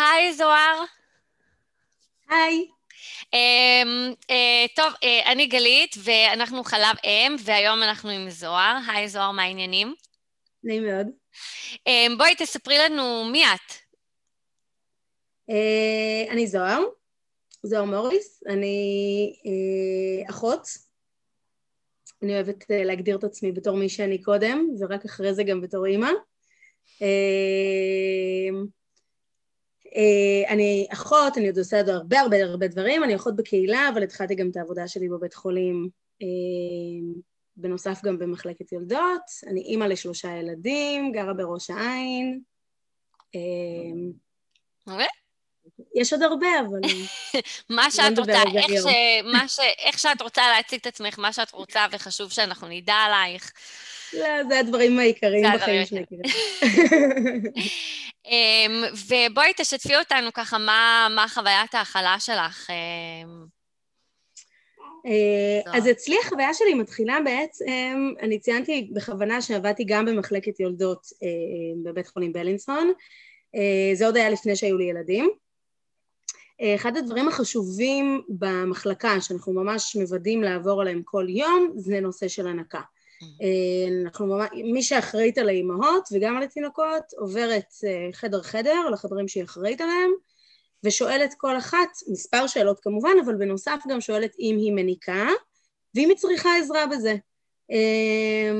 [0.00, 0.84] היי, זוהר.
[2.28, 2.68] היי.
[3.20, 8.78] Um, uh, טוב, uh, אני גלית, ואנחנו חלב אם, והיום אנחנו עם זוהר.
[8.88, 9.94] היי, זוהר, מה העניינים?
[10.64, 11.06] נעים מאוד.
[11.74, 13.72] Um, בואי תספרי לנו מי את.
[15.50, 16.80] Uh, אני זוהר,
[17.62, 20.68] זוהר מוריס, אני uh, אחות.
[22.22, 25.86] אני אוהבת uh, להגדיר את עצמי בתור מי שאני קודם, ורק אחרי זה גם בתור
[25.86, 26.10] אימא.
[26.98, 28.79] Uh,
[30.48, 34.34] אני אחות, אני עוד עושה עוד הרבה הרבה הרבה דברים, אני אחות בקהילה, אבל התחלתי
[34.34, 35.88] גם את העבודה שלי בבית חולים,
[36.22, 36.26] אה,
[37.56, 42.40] בנוסף גם במחלקת יולדות, אני אימא לשלושה ילדים, גרה בראש העין.
[44.86, 45.06] אוקיי.
[45.94, 46.80] יש עוד הרבה, אבל...
[47.76, 48.86] מה שאת רוצה, איך, ש...
[49.24, 49.60] מה ש...
[49.78, 53.52] איך שאת רוצה להציג את עצמך, מה שאת רוצה, וחשוב שאנחנו נדע עלייך.
[54.12, 56.04] לא, זה הדברים העיקריים בחיים שלי.
[58.26, 62.70] אמ, ובואי תשתפי אותנו ככה, מה, מה חוויית ההכלה שלך?
[62.70, 63.60] אמ,
[65.06, 71.28] אה, אז אצלי החוויה שלי מתחילה בעצם, אני ציינתי בכוונה שעבדתי גם במחלקת יולדות אה,
[71.84, 72.92] בבית חולים בלינסון,
[73.54, 75.30] אה, זה עוד היה לפני שהיו לי ילדים.
[76.74, 82.80] אחד הדברים החשובים במחלקה, שאנחנו ממש מוודאים לעבור עליהם כל יום, זה נושא של הנקה.
[83.22, 89.28] אה, אנחנו ממש, מי שאחראית על האימהות וגם על התינוקות עוברת אה, חדר חדר לחדרים
[89.28, 90.10] שהיא אחראית עליהם
[90.84, 95.28] ושואלת כל אחת, מספר שאלות כמובן, אבל בנוסף גם שואלת אם היא מניקה
[95.94, 97.14] ואם היא צריכה עזרה בזה.
[97.70, 98.50] אה,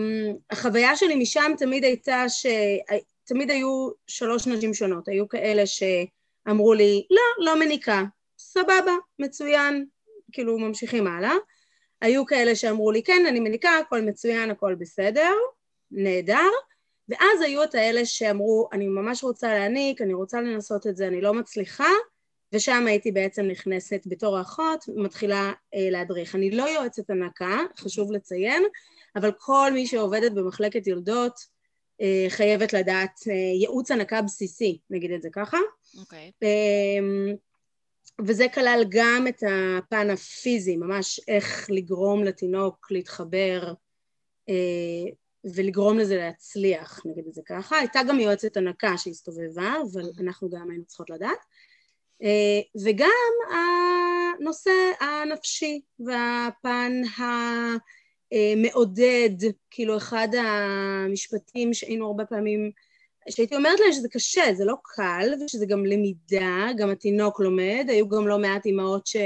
[0.51, 7.45] החוויה שלי משם תמיד הייתה שתמיד היו שלוש נשים שונות, היו כאלה שאמרו לי לא,
[7.45, 8.05] לא מניקה,
[8.39, 9.87] סבבה, מצוין,
[10.33, 11.35] כאילו ממשיכים הלאה
[12.01, 15.33] היו כאלה שאמרו לי, כן, אני מניקה, הכל מצוין, הכל בסדר,
[15.91, 16.51] נהדר,
[17.09, 21.21] ואז היו את האלה שאמרו, אני ממש רוצה להניק, אני רוצה לנסות את זה, אני
[21.21, 21.89] לא מצליחה,
[22.53, 26.35] ושם הייתי בעצם נכנסת בתור האחות, מתחילה אה, להדריך.
[26.35, 28.63] אני לא יועצת הנקה, חשוב לציין,
[29.17, 31.41] אבל כל מי שעובדת במחלקת יולדות
[32.01, 35.59] אה, חייבת לדעת אה, ייעוץ הנקה בסיסי, נגיד את זה ככה.
[36.01, 36.31] אוקיי.
[36.31, 36.47] Okay.
[36.47, 37.35] אה,
[38.27, 39.43] וזה כלל גם את
[39.79, 43.73] הפן הפיזי, ממש איך לגרום לתינוק להתחבר
[44.49, 45.11] אה,
[45.55, 47.79] ולגרום לזה להצליח, נגיד את זה ככה.
[47.79, 51.39] הייתה גם יועצת הנקה שהסתובבה, אבל אנחנו גם היינו צריכות לדעת.
[52.23, 53.57] אה, וגם
[54.39, 54.71] הנושא
[55.01, 56.93] הנפשי והפן
[58.33, 59.31] המעודד,
[59.71, 62.71] כאילו אחד המשפטים שהיינו הרבה פעמים
[63.31, 68.09] שהייתי אומרת להם שזה קשה, זה לא קל, ושזה גם למידה, גם התינוק לומד, היו
[68.09, 69.17] גם לא מעט אימהות ש...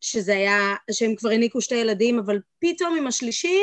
[0.00, 3.58] שזה היה, שהם כבר הניקו שתי ילדים, אבל פתאום עם השלישי,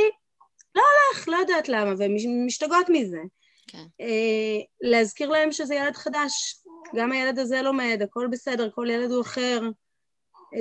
[0.75, 2.15] לא הולך, לא יודעת למה, והן
[2.45, 3.19] משתגעות מזה.
[3.67, 3.83] כן.
[4.01, 6.55] אה, להזכיר להם שזה ילד חדש,
[6.95, 9.61] גם הילד הזה לומד, הכל בסדר, כל ילד הוא אחר.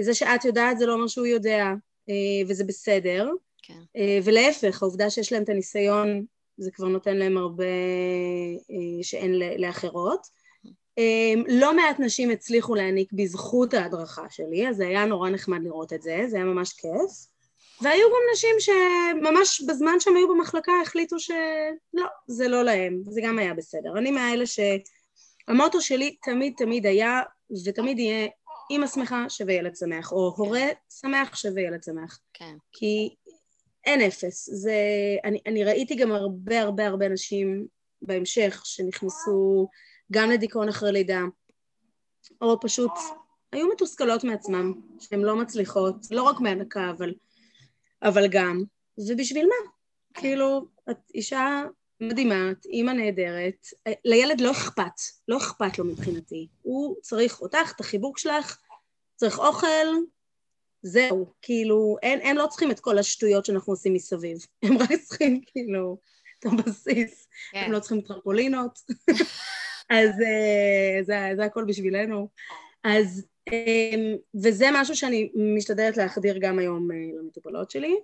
[0.00, 1.64] זה שאת יודעת זה לא אומר שהוא יודע,
[2.08, 3.30] אה, וזה בסדר.
[3.62, 3.80] כן.
[3.96, 6.24] אה, ולהפך, העובדה שיש להם את הניסיון
[6.58, 7.64] זה כבר נותן להם הרבה
[8.70, 10.26] אה, שאין לאחרות.
[10.98, 15.92] אמ, לא מעט נשים הצליחו להעניק בזכות ההדרכה שלי, אז זה היה נורא נחמד לראות
[15.92, 17.28] את זה, זה היה ממש כיף.
[17.82, 23.38] והיו גם נשים שממש בזמן שהם היו במחלקה החליטו שלא, זה לא להם, זה גם
[23.38, 23.98] היה בסדר.
[23.98, 27.22] אני מהאלה שהמוטו שלי תמיד תמיד היה
[27.66, 28.28] ותמיד יהיה
[28.70, 30.66] אימא שמחה שווה ילד שמח, או הורה
[31.00, 32.18] שמח שווה ילד שמח.
[32.32, 32.54] כן.
[32.72, 33.14] כי
[33.88, 34.48] אין אפס.
[34.52, 34.76] זה,
[35.24, 37.66] אני, אני ראיתי גם הרבה הרבה הרבה נשים
[38.02, 39.68] בהמשך שנכנסו
[40.12, 41.20] גם לדיכאון אחרי לידה,
[42.40, 42.92] או פשוט
[43.52, 47.14] היו מתוסכלות מעצמם, שהן לא מצליחות, לא רק מהנקה, אבל,
[48.02, 48.62] אבל גם.
[49.08, 49.70] ובשביל מה?
[50.14, 51.62] כאילו, את אישה
[52.00, 53.66] מדהימה, את אימא נהדרת,
[54.04, 56.48] לילד לא אכפת, לא אכפת לו מבחינתי.
[56.62, 58.58] הוא צריך אותך, את החיבוק שלך,
[59.16, 59.86] צריך אוכל,
[60.82, 65.40] זהו, כאילו, הם, הם לא צריכים את כל השטויות שאנחנו עושים מסביב, הם רק צריכים
[65.46, 65.98] כאילו
[66.38, 67.62] את הבסיס, כן.
[67.64, 68.78] הם לא צריכים טרפולינות,
[69.90, 72.28] אז uh, זה, זה הכל בשבילנו.
[72.84, 77.94] אז, um, וזה משהו שאני משתדלת להחדיר גם היום uh, למטופלות שלי.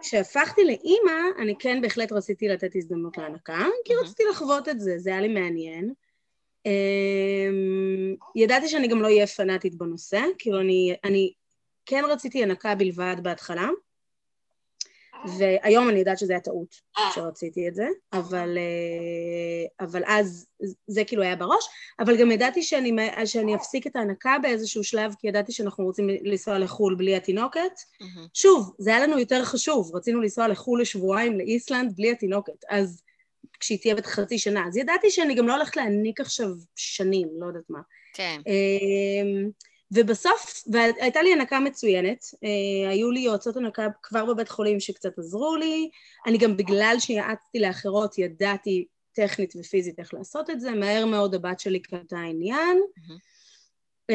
[0.00, 5.10] כשהפכתי לאימא, אני כן בהחלט רציתי לתת הזדמנות להנקה, כי רציתי לחוות את זה, זה
[5.10, 5.92] היה לי מעניין.
[6.68, 11.32] Um, ידעתי שאני גם לא אהיה פנאטית בנושא, כאילו אני, אני
[11.88, 13.68] כן רציתי הנקה בלבד בהתחלה,
[15.38, 16.74] והיום אני יודעת שזה היה טעות
[17.14, 20.46] שרציתי את זה, אבל, אה, אבל אז
[20.86, 21.64] זה כאילו היה בראש,
[22.00, 22.92] אבל גם ידעתי שאני,
[23.24, 27.60] שאני אפסיק את ההנקה באיזשהו שלב, כי ידעתי שאנחנו רוצים לנסוע לחו"ל בלי התינוקת.
[28.34, 33.02] שוב, זה היה לנו יותר חשוב, רצינו לנסוע לחו"ל לשבועיים לאיסלנד בלי התינוקת, אז
[33.60, 34.66] כשהיא תהיה בת חצי שנה.
[34.68, 37.80] אז ידעתי שאני גם לא הולכת להעניק עכשיו שנים, לא יודעת מה.
[38.14, 38.40] כן.
[38.46, 39.50] אמ,
[39.92, 45.56] ובסוף, והייתה לי הנקה מצוינת, אה, היו לי יועצות הנקה כבר בבית חולים שקצת עזרו
[45.56, 45.90] לי,
[46.26, 51.60] אני גם בגלל שיעצתי לאחרות ידעתי טכנית ופיזית איך לעשות את זה, מהר מאוד הבת
[51.60, 54.12] שלי קלטה עניין, mm-hmm.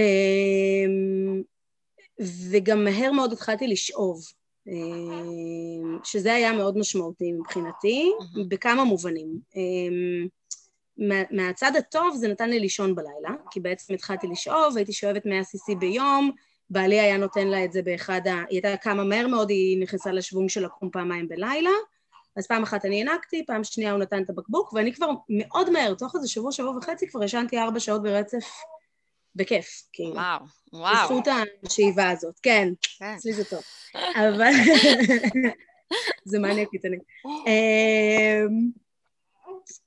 [2.51, 4.21] וגם מהר מאוד התחלתי לשאוב,
[4.67, 8.47] אמ, שזה היה מאוד משמעותי מבחינתי, mm-hmm.
[8.47, 9.39] בכמה מובנים.
[10.97, 15.41] מה, מהצד הטוב זה נתן לי לישון בלילה, כי בעצם התחלתי לשאוב, הייתי שואבת 100
[15.41, 16.31] cc ביום,
[16.69, 18.33] בעלי היה נותן לה את זה באחד ה...
[18.33, 21.69] היא הייתה קמה מהר מאוד, היא נכנסה לשוונג של לקום פעמיים בלילה,
[22.35, 25.93] אז פעם אחת אני הענקתי, פעם שנייה הוא נתן את הבקבוק, ואני כבר מאוד מהר,
[25.93, 28.45] תוך איזה שבוע, שבוע וחצי, כבר ישנתי ארבע שעות ברצף
[29.35, 30.13] בכיף, כאילו.
[30.13, 30.39] וואו,
[30.73, 31.03] וואו.
[31.03, 31.27] בזכות
[31.65, 32.69] השאיבה הזאת, כן,
[32.99, 33.13] כן.
[33.17, 33.61] אצלי זה טוב.
[33.95, 34.51] אבל...
[36.25, 36.97] זה מעניין קיצוני.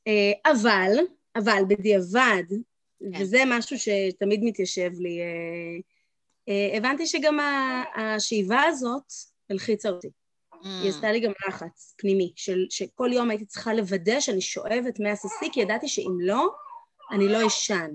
[0.07, 0.93] אה, אבל,
[1.37, 3.23] אבל בדיעבד, כן.
[3.23, 5.79] וזה משהו שתמיד מתיישב לי, אה,
[6.49, 7.39] אה, הבנתי שגם
[7.97, 9.13] השאיבה הזאת
[9.51, 10.09] הלחיצה אותי.
[10.09, 10.67] Mm.
[10.83, 15.47] היא עשתה לי גם לחץ פנימי, של, שכל יום הייתי צריכה לוודא שאני שואבת מהסיסי,
[15.53, 16.49] כי ידעתי שאם לא,
[17.11, 17.91] אני לא אשן.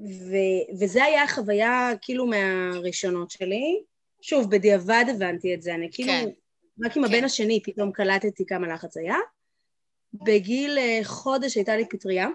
[0.00, 3.82] ו- וזה היה החוויה כאילו מהראשונות שלי.
[4.20, 6.08] שוב, בדיעבד הבנתי את זה, אני כאילו...
[6.08, 6.28] כן.
[6.84, 7.24] רק עם הבן כן.
[7.24, 9.16] השני פתאום קלטתי כמה לחץ היה.
[10.12, 12.28] בגיל אה, חודש הייתה לי פטריה,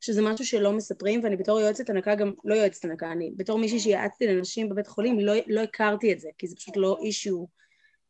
[0.00, 3.80] שזה משהו שלא מספרים, ואני בתור יועצת הנקה גם, לא יועצת הנקה, אני בתור מישהי
[3.80, 7.44] שיעצתי לנשים בבית חולים, לא, לא הכרתי את זה, כי זה פשוט לא אישיו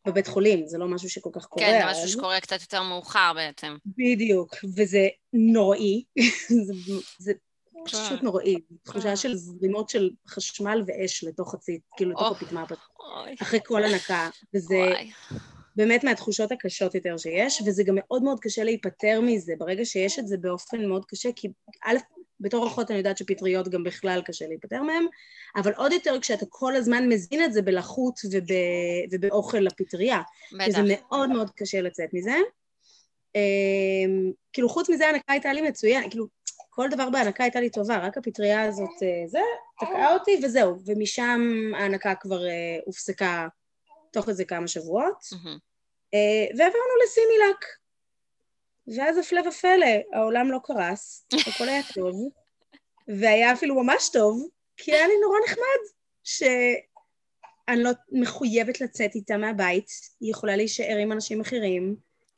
[0.06, 1.66] בבית חולים, זה לא משהו שכל כך קורה.
[1.66, 3.76] כן, זה משהו שקורה קצת יותר מאוחר בעצם.
[3.86, 6.04] בדיוק, וזה נוראי,
[6.66, 6.72] זה,
[7.18, 7.32] זה
[7.84, 12.64] פשוט נוראי, תחושה של זרימות של חשמל ואש לתוך הציץ, כאילו לתוך הפטמה,
[13.42, 14.92] אחרי כל הנקה, וזה...
[15.78, 20.28] באמת מהתחושות הקשות יותר שיש, וזה גם מאוד מאוד קשה להיפטר מזה, ברגע שיש את
[20.28, 21.48] זה באופן מאוד קשה, כי
[21.84, 21.96] א',
[22.40, 25.06] בתור אחות אני יודעת שפטריות גם בכלל קשה להיפטר מהן,
[25.56, 28.44] אבל עוד יותר כשאתה כל הזמן מזין את זה בלחות וב,
[29.10, 30.22] ובאוכל לפטריה,
[30.52, 30.64] בטח.
[30.66, 32.36] שזה מאוד מאוד קשה לצאת מזה.
[33.34, 36.26] אמ, כאילו חוץ מזה ההנקה הייתה לי מצוין, כאילו
[36.70, 39.40] כל דבר בהנקה הייתה לי טובה, רק הפטריה הזאת, אה, זה,
[39.80, 41.40] תקעה אותי וזהו, ומשם
[41.74, 43.48] ההנקה כבר אה, הופסקה
[44.12, 45.22] תוך איזה כמה שבועות.
[45.22, 45.67] Mm-hmm.
[46.14, 47.64] אה, ועברנו לסימילק.
[48.96, 52.28] ואז הפלא ופלא, העולם לא קרס, הכל היה טוב,
[53.08, 55.92] והיה אפילו ממש טוב, כי היה לי נורא נחמד,
[56.24, 59.90] שאני לא מחויבת לצאת איתה מהבית,
[60.20, 61.96] היא יכולה להישאר עם אנשים אחרים,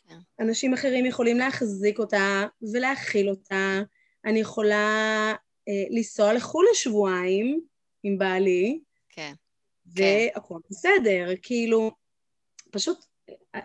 [0.08, 0.18] כן.
[0.40, 3.80] אנשים אחרים יכולים להחזיק אותה ולהכיל אותה,
[4.24, 5.34] אני יכולה
[5.68, 7.60] אה, לנסוע לחו"ל לשבועיים
[8.02, 9.32] עם בעלי, כן.
[9.86, 10.58] והכל.
[10.70, 11.90] בסדר, כאילו,
[12.70, 13.04] פשוט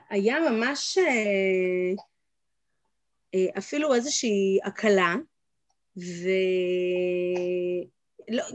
[0.10, 1.94] היה ממש אה,
[3.36, 5.16] אה, אפילו איזושהי הקלה,
[5.98, 6.14] ולא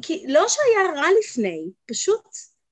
[0.03, 2.25] כי, לא שהיה רע לפני, פשוט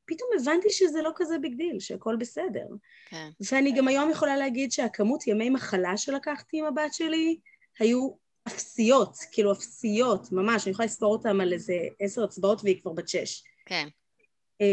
[0.05, 2.67] פתאום הבנתי שזה לא כזה big deal, שהכל בסדר.
[3.09, 3.29] כן.
[3.41, 7.39] ואני גם היום יכולה להגיד שהכמות ימי מחלה שלקחתי עם הבת שלי
[7.79, 8.11] היו
[8.47, 13.09] אפסיות, כאילו אפסיות, ממש, אני יכולה לספור אותם על איזה עשר אצבעות והיא כבר בת
[13.09, 13.43] שש.
[13.67, 13.89] כן.
[14.61, 14.67] אה,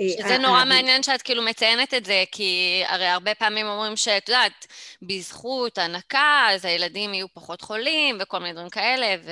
[0.00, 4.28] אה, שזה נורא מעניין שאת כאילו מציינת את זה, כי הרי הרבה פעמים אומרים שאת
[4.28, 4.66] יודעת,
[5.02, 9.30] בזכות הנקה, אז הילדים יהיו פחות חולים וכל מיני דברים כאלה, ו...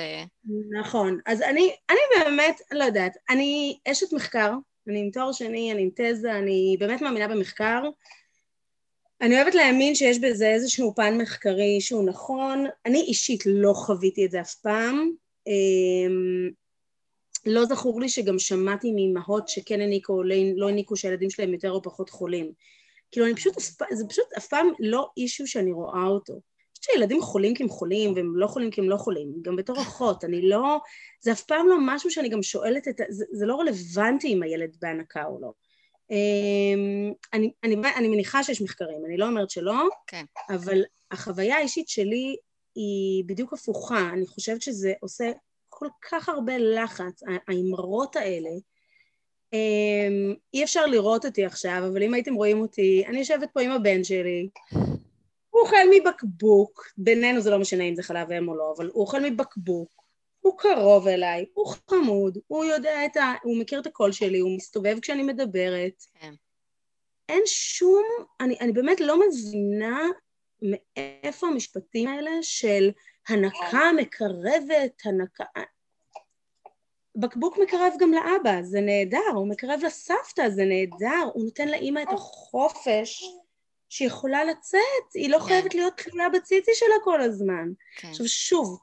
[0.79, 1.19] נכון.
[1.25, 4.51] אז אני, אני באמת, לא יודעת, אני אשת מחקר,
[4.87, 7.81] אני עם תואר שני, אני עם תזה, אני באמת מאמינה במחקר.
[9.21, 12.65] אני אוהבת להאמין שיש בזה איזשהו פן מחקרי שהוא נכון.
[12.85, 15.11] אני אישית לא חוויתי את זה אף פעם.
[17.45, 21.71] לא זכור לי שגם שמעתי מאימהות שכן הניקו או לא, לא הניקו שהילדים שלהם יותר
[21.71, 22.51] או פחות חולים.
[23.11, 23.53] כאילו אני פשוט,
[23.91, 26.39] זה פשוט אף פעם לא אישיו שאני רואה אותו.
[26.81, 29.81] חושבת שילדים חולים כי הם חולים והם לא חולים כי הם לא חולים, גם בתור
[29.81, 30.79] אחות, אני לא,
[31.21, 34.77] זה אף פעם לא משהו שאני גם שואלת את, זה, זה לא רלוונטי אם הילד
[34.81, 35.51] בהנקה או לא.
[36.11, 40.25] אמ, אני, אני, אני מניחה שיש מחקרים, אני לא אומרת שלא, כן.
[40.49, 40.81] אבל
[41.11, 42.35] החוויה האישית שלי
[42.75, 45.31] היא בדיוק הפוכה, אני חושבת שזה עושה
[45.81, 48.49] כל כך הרבה לחץ, האמרות האלה.
[49.53, 53.71] אמ, אי אפשר לראות אותי עכשיו, אבל אם הייתם רואים אותי, אני יושבת פה עם
[53.71, 54.49] הבן שלי,
[55.49, 59.01] הוא אוכל מבקבוק, בינינו זה לא משנה אם זה חלב אם או לא, אבל הוא
[59.01, 59.89] אוכל מבקבוק,
[60.41, 63.33] הוא קרוב אליי, הוא חמוד, הוא יודע את ה...
[63.43, 66.03] הוא מכיר את הקול שלי, הוא מסתובב כשאני מדברת.
[66.19, 66.33] כן.
[67.29, 68.03] אין שום...
[68.39, 70.07] אני, אני באמת לא מבינה
[70.61, 72.91] מאיפה המשפטים האלה של
[73.27, 75.43] הנקה מקרבת, הנקה...
[77.15, 82.13] בקבוק מקרב גם לאבא, זה נהדר, הוא מקרב לסבתא, זה נהדר, הוא נותן לאימא את
[82.13, 83.23] החופש
[83.89, 85.45] שיכולה לצאת, היא לא כן.
[85.45, 87.69] חייבת להיות תלויה בציצי שלה כל הזמן.
[87.97, 88.07] כן.
[88.07, 88.79] עכשיו שוב,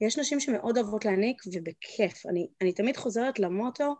[0.00, 2.26] יש נשים שמאוד אוהבות להעניק ובכיף.
[2.26, 3.94] אני, אני תמיד חוזרת למוטו,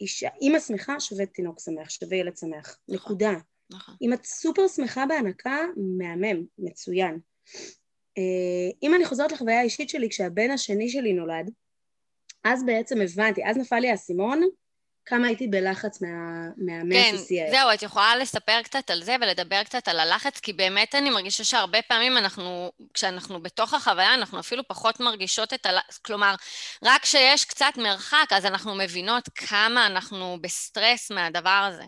[0.00, 2.78] אישה, אימא שמחה שווה תינוק שמח, שווה ילד שמח.
[2.88, 2.94] נכון.
[2.94, 3.32] נקודה.
[3.70, 3.94] נכון.
[4.02, 5.64] אם את סופר שמחה בהנקה,
[5.98, 7.18] מהמם, מצוין.
[8.18, 8.22] אה,
[8.82, 11.50] אם אני חוזרת לחוויה האישית שלי, כשהבן השני שלי נולד,
[12.44, 14.42] אז בעצם הבנתי, אז נפל לי האסימון,
[15.06, 16.08] כמה הייתי בלחץ מה,
[16.56, 20.94] מהמסיסי כן, זהו, את יכולה לספר קצת על זה ולדבר קצת על הלחץ, כי באמת
[20.94, 26.34] אני מרגישה שהרבה פעמים אנחנו, כשאנחנו בתוך החוויה, אנחנו אפילו פחות מרגישות את הלחץ, כלומר,
[26.84, 31.84] רק כשיש קצת מרחק, אז אנחנו מבינות כמה אנחנו בסטרס מהדבר הזה.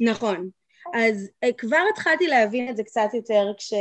[0.00, 0.48] נכון.
[0.94, 3.72] אז אה, כבר התחלתי להבין את זה קצת יותר כש...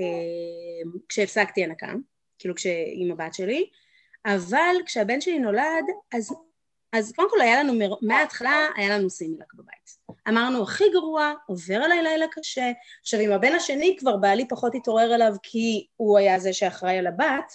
[0.00, 1.92] אה, כשהפסקתי הנקה,
[2.38, 2.66] כאילו כש...
[2.94, 3.70] עם הבת שלי,
[4.26, 6.34] אבל כשהבן שלי נולד, אז
[6.92, 9.82] אז קודם כל היה לנו, מההתחלה היה לנו סימילק בבית.
[10.28, 12.72] אמרנו, הכי גרוע, עובר עליי לילה קשה.
[13.00, 17.06] עכשיו, עם הבן השני כבר בעלי פחות התעורר אליו כי הוא היה זה שאחראי על
[17.06, 17.52] הבת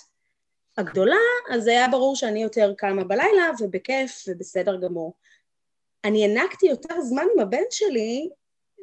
[0.78, 1.16] הגדולה,
[1.50, 5.14] אז היה ברור שאני יותר קמה בלילה ובכיף ובסדר גמור.
[6.04, 8.30] אני הענקתי יותר זמן עם הבן שלי,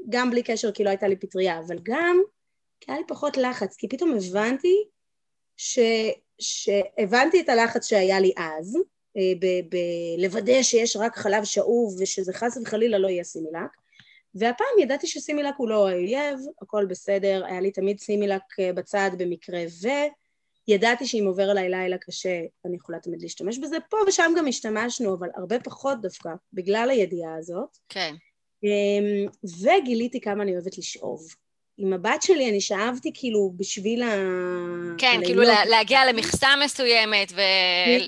[0.08, 2.22] גם בלי קשר כי לא הייתה לי פטריה, אבל גם
[2.80, 4.84] כי היה לי פחות לחץ, כי פתאום הבנתי
[5.56, 5.78] ש...
[6.38, 8.78] שהבנתי את הלחץ שהיה לי אז,
[10.18, 13.70] בלוודא שיש רק חלב שאוב ושזה חס וחלילה לא יהיה סימילק
[14.34, 19.60] והפעם ידעתי שסימילק הוא לא האויב, הכל בסדר, היה לי תמיד סימילק אה, בצד במקרה
[20.68, 25.14] וידעתי שאם עובר עליי לילה קשה אני יכולה תמיד להשתמש בזה, פה ושם גם השתמשנו
[25.14, 27.78] אבל הרבה פחות דווקא בגלל הידיעה הזאת.
[27.88, 28.14] כן.
[28.64, 29.28] אמ,
[29.62, 31.20] וגיליתי כמה אני אוהבת לשאוב.
[31.78, 34.14] עם הבת שלי אני שאבתי כאילו בשביל ה...
[34.98, 37.40] כן, כאילו להגיע למכסה מסוימת ו...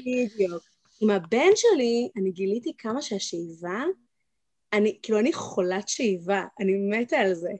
[0.00, 0.62] בדיוק.
[1.00, 3.82] עם הבן שלי, אני גיליתי כמה שהשאיבה,
[4.72, 7.50] אני, כאילו, אני חולת שאיבה, אני מתה על זה.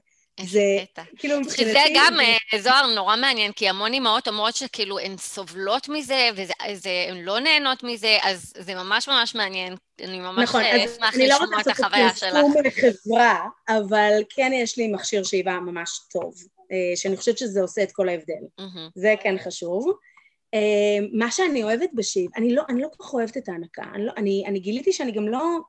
[0.45, 0.83] זה,
[1.17, 1.71] כאילו, מבחינתי...
[1.71, 2.13] שזה גם,
[2.51, 2.61] זה...
[2.61, 6.29] זוהר, נורא מעניין, כי המון אימהות אומרות שכאילו הן סובלות מזה,
[6.83, 9.75] והן לא נהנות מזה, אז זה ממש ממש מעניין.
[10.01, 12.23] אני ממש נכון, אשמח לשמוע את החוויה שלך.
[12.23, 16.33] אני לא רוצה לעשות פרסום לחברה, אבל כן יש לי מכשיר שאיבה ממש טוב,
[16.71, 18.33] אה, שאני חושבת שזה עושה את כל ההבדל.
[18.61, 18.91] Mm-hmm.
[18.95, 19.91] זה כן חשוב.
[21.13, 24.11] מה שאני אוהבת בשיב, אני לא, אני לא כל כך אוהבת את ההנקה, אני, לא,
[24.17, 25.59] אני, אני גיליתי שאני גם לא,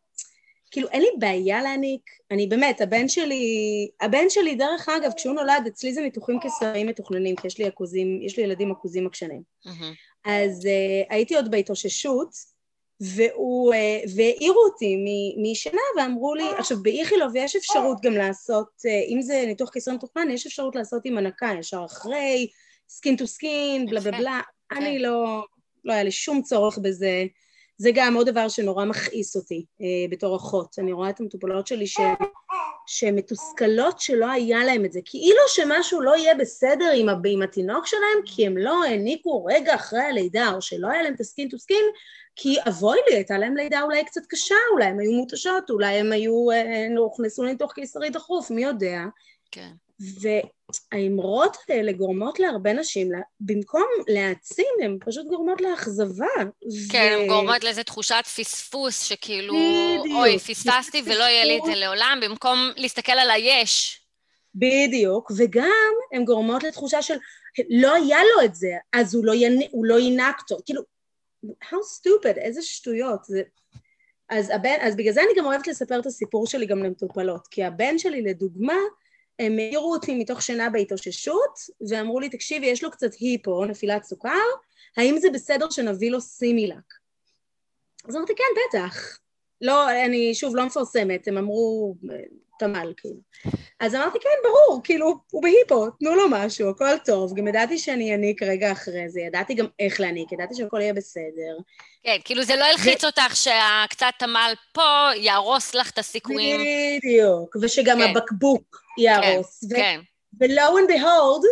[0.71, 5.63] כאילו אין לי בעיה להעניק, אני באמת, הבן שלי, הבן שלי דרך אגב, כשהוא נולד,
[5.67, 9.43] אצלי זה ניתוחים קיסריים מתוכננים, כי יש לי עכוזים, יש לי ילדים עכוזים עקשנים.
[9.67, 9.95] Mm-hmm.
[10.25, 12.31] אז אה, הייתי עוד בהתאוששות,
[13.01, 14.97] והוא, אה, והעירו אותי
[15.43, 20.31] משינה ואמרו לי, עכשיו באיכילוב יש אפשרות גם לעשות, אה, אם זה ניתוח קיסרי מתוכנן,
[20.31, 22.49] יש אפשרות לעשות עם הנקה ישר אחרי,
[22.89, 24.41] skin to skin, בלה בלה בלה,
[24.73, 25.03] אני כן.
[25.03, 25.45] לא,
[25.85, 27.25] לא היה לי שום צורך בזה.
[27.79, 30.79] זה גם עוד דבר שנורא מכעיס אותי אה, בתור אחות.
[30.79, 31.85] אני רואה את המטופלות שלי
[32.87, 35.01] שהן מתוסכלות שלא היה להם את זה.
[35.05, 40.01] כאילו שמשהו לא יהיה בסדר עם, עם התינוק שלהם, כי הם לא היניקו רגע אחרי
[40.01, 41.25] הלידה, או שלא היה להם טו
[41.59, 41.85] סקין,
[42.37, 46.13] כי אבוי לי, הייתה להם לידה אולי קצת קשה, אולי הם היו מותשות, אולי הם
[46.13, 49.01] היו, אה, הוכנסו לניתוח קיסרי דחוף, מי יודע.
[49.51, 49.71] כן.
[50.01, 56.27] והאמרות האלה גורמות להרבה נשים, במקום להעצים, הן פשוט גורמות לאכזבה.
[56.91, 57.29] כן, הן ו...
[57.29, 59.55] גורמות לאיזו תחושת פספוס, שכאילו,
[60.01, 60.17] בדיוק.
[60.17, 64.01] אוי, פספסתי ולא יהיה לי את זה לעולם, במקום להסתכל על היש.
[64.55, 67.17] בדיוק, וגם הן גורמות לתחושה של,
[67.71, 69.61] לא היה לו את זה, אז הוא לא, ינ...
[69.71, 70.61] הוא לא ינק טוב.
[70.65, 70.83] כאילו,
[71.47, 73.25] how stupid, איזה שטויות.
[73.25, 73.43] זה...
[74.29, 77.65] אז, הבן, אז בגלל זה אני גם אוהבת לספר את הסיפור שלי גם למטופלות, כי
[77.65, 78.77] הבן שלי, לדוגמה,
[79.39, 84.31] הם העירו אותי מתוך שינה בהתאוששות, ואמרו לי, תקשיבי, יש לו קצת היפו, נפילת סוכר,
[84.97, 86.95] האם זה בסדר שנביא לו סימילק?
[88.09, 89.19] אז אמרתי, כן, בטח.
[89.61, 91.95] לא, אני שוב לא מפרסמת, הם אמרו,
[92.59, 93.17] תמ"ל, כאילו.
[93.81, 97.35] אז אמרתי, כן, ברור, כאילו, הוא בהיפו, תנו לו משהו, הכל טוב.
[97.35, 101.57] גם ידעתי שאני אעניק רגע אחרי זה, ידעתי גם איך להעניק, ידעתי שהכל יהיה בסדר.
[102.03, 103.07] כן, כאילו זה לא ילחיץ ו...
[103.07, 106.61] אותך שהקצת תמ"ל פה יהרוס לך את הסיכויים.
[106.99, 108.11] בדיוק, ושגם כן.
[108.11, 109.61] הבקבוק יהרוס.
[109.61, 110.01] כן, ו- כן.
[110.41, 111.45] ולו and behold,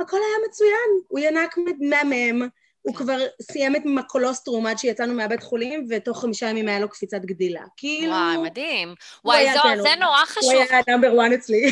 [0.00, 2.48] הכל היה מצוין, הוא ינק מהמם.
[2.86, 7.20] הוא כבר סיים את מקולוסטרום עד שיצאנו מהבית חולים, ותוך חמישה ימים היה לו קפיצת
[7.20, 7.62] גדילה.
[7.76, 8.12] כאילו...
[8.12, 8.94] וואי, מדהים.
[9.24, 10.52] וואי, זו, כן, זה נורא חשוב.
[10.52, 11.70] הוא היה נאמבר וואן אצלי.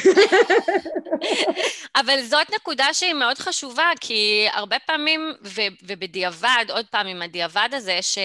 [2.00, 7.68] אבל זאת נקודה שהיא מאוד חשובה, כי הרבה פעמים, ו, ובדיעבד, עוד פעם עם הדיעבד
[7.72, 8.18] הזה, ש...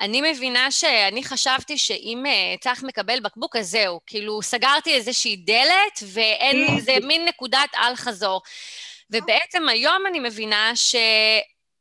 [0.00, 4.00] אני מבינה שאני חשבתי שאם uh, צח מקבל בקבוק, אז זהו.
[4.06, 8.42] כאילו, סגרתי איזושהי דלת, ואין, זה מין נקודת אל-חזור.
[9.10, 10.96] ובעצם היום אני מבינה ש...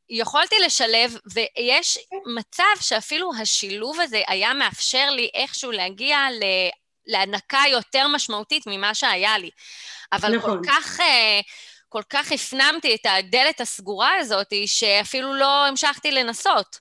[0.10, 6.44] יכולתי לשלב, ויש מצב שאפילו השילוב הזה היה מאפשר לי איכשהו להגיע ל...
[7.06, 9.50] להנקה יותר משמעותית ממה שהיה לי.
[10.12, 10.62] אבל נכון.
[10.64, 11.00] כל כך...
[11.00, 11.40] אה,
[11.90, 16.80] כל כך הפנמתי את הדלת הסגורה הזאת, שאפילו לא המשכתי לנסות.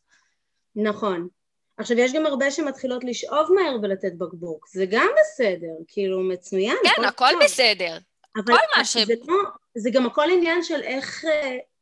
[0.77, 1.29] נכון.
[1.77, 6.77] עכשיו, יש גם הרבה שמתחילות לשאוב מהר ולתת בקבוק, זה גם בסדר, כאילו, מצוין.
[6.97, 7.43] כן, הכל טוב.
[7.45, 7.99] בסדר.
[8.37, 8.97] אבל כל מה ש...
[8.97, 9.37] זה, לא,
[9.75, 11.25] זה גם הכל עניין של איך,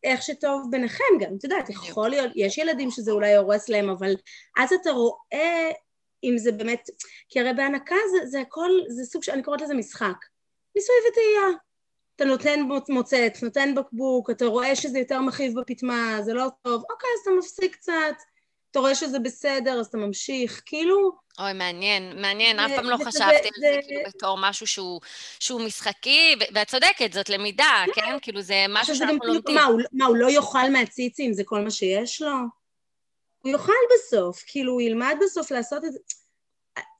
[0.04, 4.14] איך שטוב ביניכם גם, את יודעת, יכול להיות, יש ילדים שזה אולי הורס להם, אבל
[4.56, 5.70] אז אתה רואה
[6.24, 6.90] אם זה באמת,
[7.28, 10.16] כי הרי בהנקה זה, זה הכל, זה סוג, אני קוראת לזה משחק.
[10.76, 11.58] ניסוי וטעייה.
[12.16, 17.08] אתה נותן מוצץ, נותן בקבוק, אתה רואה שזה יותר מכאיב בפטמה, זה לא טוב, אוקיי,
[17.14, 18.14] אז אתה מפסיק קצת,
[18.72, 21.12] אתה רואה שזה בסדר, אז אתה ממשיך, כאילו...
[21.38, 24.66] אוי, מעניין, מעניין, אף פעם לא חשבתי על זה כאילו בתור משהו
[25.38, 28.02] שהוא משחקי, ואת צודקת, זאת למידה, כן.
[28.02, 28.18] כן?
[28.22, 29.56] כאילו זה משהו שאנחנו לומדים.
[29.92, 32.32] מה, הוא לא יאכל מהציצים, זה כל מה שיש לו?
[33.38, 35.98] הוא יאכל בסוף, כאילו הוא ילמד בסוף לעשות את זה.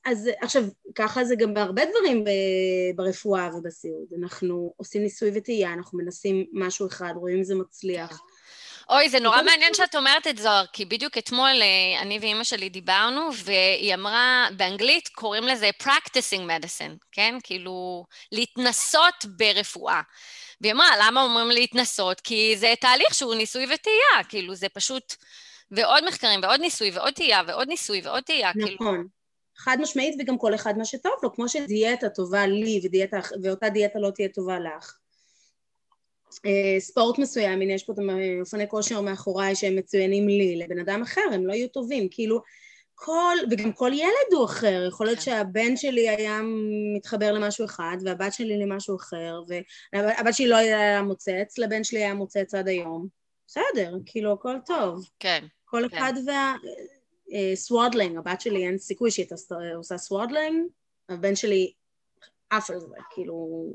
[0.05, 0.63] אז עכשיו,
[0.95, 2.23] ככה זה גם בהרבה דברים
[2.95, 4.07] ברפואה ובסיעוד.
[4.21, 8.21] אנחנו עושים ניסוי וטעייה, אנחנו מנסים משהו אחד, רואים אם זה מצליח.
[8.89, 12.69] אוי, זה נורא מעניין שאת אומרת את זוהר, כי בדיוק אתמול אה, אני ואימא שלי
[12.69, 17.35] דיברנו, והיא אמרה, באנגלית קוראים לזה practicing medicine, כן?
[17.43, 20.01] כאילו, להתנסות ברפואה.
[20.61, 22.21] והיא אמרה, למה אומרים להתנסות?
[22.21, 25.15] כי זה תהליך שהוא ניסוי וטעייה, כאילו, זה פשוט...
[25.71, 28.61] ועוד מחקרים, ועוד ניסוי, ועוד טעייה, ועוד ניסוי, ועוד טעייה, נכון.
[28.61, 28.75] כאילו...
[28.75, 29.07] נכון.
[29.57, 33.99] חד משמעית, וגם כל אחד מה שטוב לו, כמו שדיאטה טובה לי ודיאטה, ואותה דיאטה
[33.99, 34.97] לא תהיה טובה לך.
[36.45, 37.97] אה, ספורט מסוים, הנה יש פה את
[38.39, 42.41] אופני כושר מאחוריי שהם מצוינים לי, לבן אדם אחר הם לא יהיו טובים, כאילו
[42.95, 45.25] כל, וגם כל ילד הוא אחר, יכול להיות כן.
[45.25, 46.39] שהבן שלי היה
[46.95, 49.41] מתחבר למשהו אחד והבת שלי למשהו אחר,
[49.93, 53.07] והבת שלי לא היה מוצץ, לבן שלי היה מוצץ עד היום,
[53.47, 55.05] בסדר, כאילו הכל טוב.
[55.19, 55.45] כן.
[55.65, 55.97] כל כן.
[55.97, 56.55] אחד וה...
[57.55, 59.25] swaddling, הבת שלי אין סיכוי שהיא
[59.77, 60.67] עושה swaddling,
[61.09, 61.73] הבן שלי
[62.49, 63.73] עף על זה, כאילו, הוא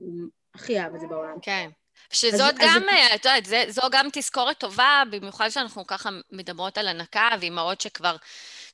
[0.55, 1.37] הכי אהב את זה בעולם.
[1.43, 1.71] כן.
[2.11, 6.89] שזאת אז, גם, אה, את יודעת, זו גם תזכורת טובה, במיוחד שאנחנו ככה מדברות על
[6.89, 8.17] הנקה, ואימהות שכבר,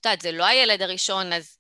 [0.00, 1.56] את יודעת, זה לא הילד הראשון, אז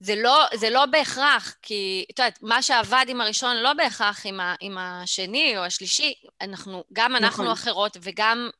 [0.00, 4.40] זה לא, זה לא בהכרח, כי את יודעת, מה שעבד עם הראשון לא בהכרח עם,
[4.40, 7.52] ה, עם השני או השלישי, אנחנו, גם אנחנו נכון.
[7.52, 8.50] אחרות וגם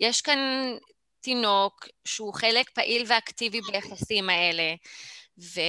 [0.00, 0.38] יש כאן
[1.20, 4.74] תינוק שהוא חלק פעיל ואקטיבי ביחסים האלה.
[5.38, 5.60] ו...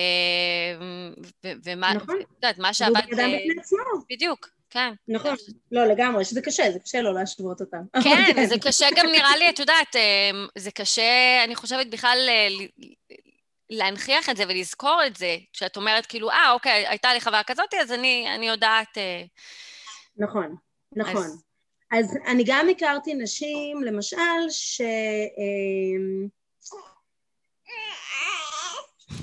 [1.63, 2.21] ומה, נכון.
[2.21, 2.95] את יודעת, מה שעבד...
[2.95, 3.77] והוא בן אדם בפני עצמו.
[4.10, 4.93] בדיוק, כן.
[5.08, 5.36] נכון,
[5.71, 7.82] לא לגמרי, שזה קשה, זה קשה לא להשוות אותם.
[8.03, 12.47] כן, זה קשה גם נראה לי, את יודעת, אמ, זה קשה, אני חושבת בכלל אה,
[13.69, 17.73] להנכיח את זה ולזכור את זה, כשאת אומרת כאילו, אה, אוקיי, הייתה לי חוויה כזאת,
[17.82, 18.97] אז אני, אני יודעת...
[18.97, 19.23] אה,
[20.17, 20.56] נכון,
[20.95, 21.17] נכון.
[21.17, 21.43] אז...
[21.91, 24.82] אז אני גם הכרתי נשים, למשל, ש...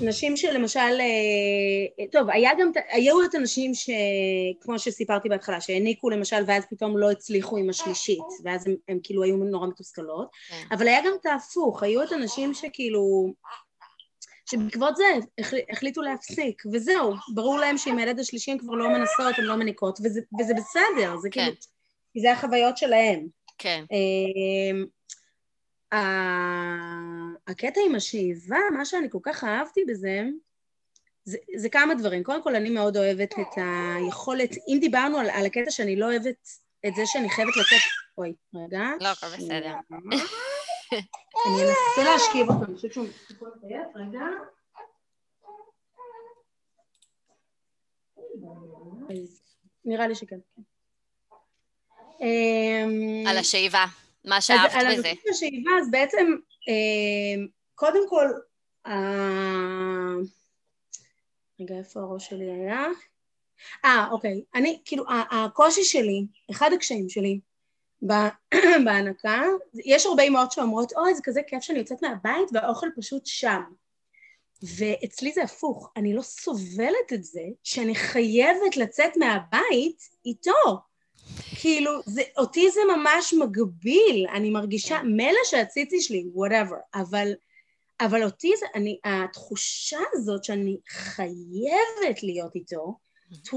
[0.01, 6.63] נשים שלמשל, אה, טוב, היה גם, היו את הנשים שכמו שסיפרתי בהתחלה, שהעניקו למשל ואז
[6.69, 10.63] פתאום לא הצליחו עם השלישית, ואז הם, הם כאילו היו נורא מתוסכלות, כן.
[10.71, 13.33] אבל היה גם את ההפוך, היו את הנשים שכאילו,
[14.49, 15.03] שבעקבות זה
[15.69, 19.99] החליטו להפסיק, וזהו, ברור להם שעם הילד השלישי הן כבר לא מנסות, הן לא מניקות,
[20.03, 21.51] וזה, וזה בסדר, זה כאילו, כן.
[21.51, 21.75] כאילו...
[22.13, 23.27] כי זה החוויות שלהם.
[23.57, 23.85] כן.
[27.47, 30.21] הקטע עם השאיבה, מה שאני כל כך אהבתי בזה,
[31.23, 32.23] זה, זה כמה דברים.
[32.23, 33.57] קודם כל, אני מאוד אוהבת את
[33.97, 36.47] היכולת, אם דיברנו על, על הקטע שאני לא אוהבת
[36.87, 37.81] את זה שאני חייבת לצאת...
[38.17, 38.83] אוי, רגע.
[38.99, 39.75] לא, הכל בסדר.
[41.45, 43.07] אני אנסה להשכיב אותו, אני חושבת שהוא
[43.95, 44.25] רגע.
[49.85, 50.37] נראה לי שכן.
[52.21, 53.85] אמ, על השאיבה,
[54.25, 54.79] מה שאהבת בזה.
[54.79, 56.35] על הנושא של השאיבה, אז בעצם,
[56.67, 58.27] אמ, קודם כל,
[61.59, 62.85] רגע, איפה הראש שלי היה?
[63.85, 64.41] אה, אוקיי.
[64.55, 67.39] אני, כאילו, הקושי שלי, אחד הקשיים שלי
[68.85, 69.41] בהנקה,
[69.85, 73.61] יש הרבה אמהות שאומרות, אוי, זה כזה כיף שאני יוצאת מהבית והאוכל פשוט שם.
[74.77, 80.79] ואצלי זה הפוך, אני לא סובלת את זה שאני חייבת לצאת מהבית איתו.
[81.55, 85.07] כאילו, זה, אותי זה ממש מגביל, אני מרגישה, כן.
[85.07, 87.33] מילא שהציצי שלי, וואטאבר, אבל,
[88.01, 92.97] אבל אותי זה, אני, התחושה הזאת שאני חייבת להיות איתו,
[93.31, 93.51] 24/7,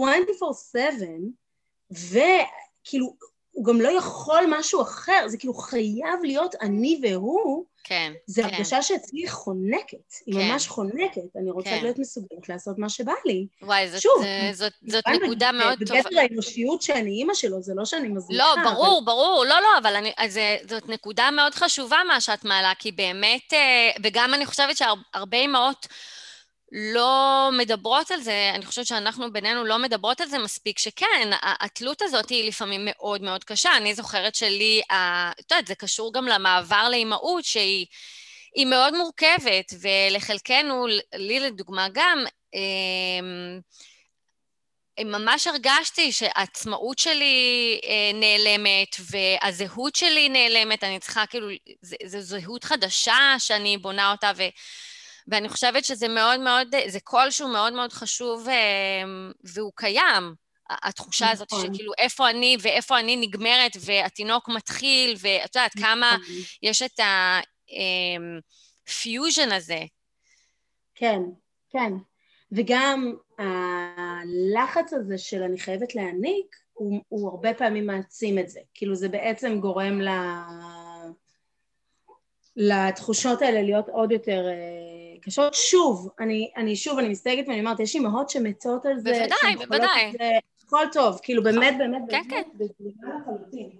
[1.90, 3.16] וכאילו,
[3.50, 8.48] הוא גם לא יכול משהו אחר, זה כאילו חייב להיות אני והוא, כן, זה כן.
[8.48, 10.48] הרגשה שאצלי חונקת, היא כן.
[10.48, 11.82] ממש חונקת, אני רוצה כן.
[11.82, 13.46] להיות מסוגלת לעשות מה שבא לי.
[13.62, 16.00] וואי, זאת, שוב, זאת, זאת נקודה מאוד טובה.
[16.02, 18.44] בגדר האנושיות שאני אימא שלו, זה לא שאני מזליחה.
[18.44, 19.06] לא, ברור, אבל...
[19.06, 23.52] ברור, לא, לא, אבל אני, אז, זאת נקודה מאוד חשובה מה שאת מעלה, כי באמת,
[23.52, 25.86] אה, וגם אני חושבת שהרבה אימהות...
[26.72, 32.02] לא מדברות על זה, אני חושבת שאנחנו בינינו לא מדברות על זה מספיק, שכן, התלות
[32.02, 33.76] הזאת היא לפעמים מאוד מאוד קשה.
[33.76, 37.86] אני זוכרת שלי, את יודעת, זה קשור גם למעבר לאימהות, שהיא
[38.66, 43.60] מאוד מורכבת, ולחלקנו, לי לדוגמה גם, אמ,
[45.04, 51.48] ממש הרגשתי שהעצמאות שלי אה, נעלמת והזהות שלי נעלמת, אני צריכה כאילו,
[52.04, 54.42] זו זהות חדשה שאני בונה אותה, ו,
[55.28, 59.02] ואני חושבת שזה מאוד מאוד, זה קול שהוא מאוד מאוד חשוב אה,
[59.44, 60.34] והוא קיים.
[60.70, 61.74] התחושה הזאת נכון.
[61.74, 66.34] שכאילו איפה אני ואיפה אני נגמרת והתינוק מתחיל, ואת יודעת כמה נכון.
[66.62, 67.00] יש את
[68.88, 69.84] הפיוז'ן אה, הזה.
[70.94, 71.20] כן,
[71.70, 71.92] כן.
[72.52, 78.60] וגם הלחץ הזה של אני חייבת להניק, הוא, הוא הרבה פעמים מעצים את זה.
[78.74, 80.08] כאילו זה בעצם גורם ל...
[82.56, 84.87] לתחושות האלה להיות עוד יותר uh,
[85.28, 85.54] קשות.
[85.54, 89.10] שוב, אני, אני שוב, אני מסתייגת ואני אומרת, יש אימהות שמתות על זה.
[89.10, 90.12] בוודאי, בוודאי.
[90.12, 90.30] זה,
[90.66, 92.22] הכל טוב, כאילו באמת, באמת, כן,
[92.54, 93.08] באמת, כן.
[93.08, 93.70] לחלוטין.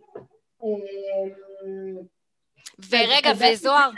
[2.90, 3.90] ורגע, וזוהר...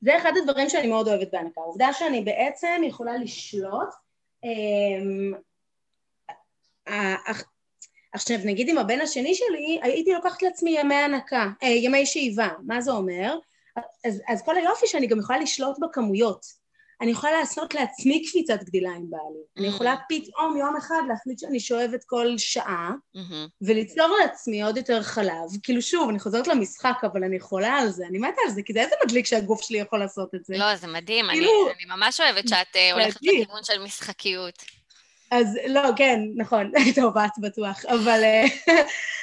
[0.00, 3.88] זה אחד הדברים שאני מאוד אוהבת בהנקה, העובדה שאני בעצם יכולה לשלוט
[4.44, 5.32] אמ,
[8.12, 12.80] עכשיו נגיד עם הבן השני שלי הייתי לוקחת לעצמי ימי הנקה, אה, ימי שאיבה, מה
[12.80, 13.38] זה אומר?
[14.04, 16.62] אז, אז כל היופי שאני גם יכולה לשלוט בכמויות
[17.02, 19.24] אני יכולה לעשות לעצמי קפיצת גדילה עם בעלי.
[19.24, 19.60] Mm-hmm.
[19.60, 23.48] אני יכולה פתאום יום אחד להחליט שאני שואבת כל שעה, mm-hmm.
[23.62, 25.48] וליצור לעצמי עוד יותר חלב.
[25.62, 28.72] כאילו שוב, אני חוזרת למשחק, אבל אני יכולה על זה, אני מתה על זה, כי
[28.72, 30.58] זה איזה מדליק שהגוף שלי יכול לעשות את זה.
[30.58, 31.50] לא, זה מדהים, כאילו...
[31.66, 34.54] אני, אני ממש אוהבת שאת אה, הולכת לכיוון של משחקיות.
[35.30, 38.44] אז לא, כן, נכון, טוב, את בטוח, אבל, אה,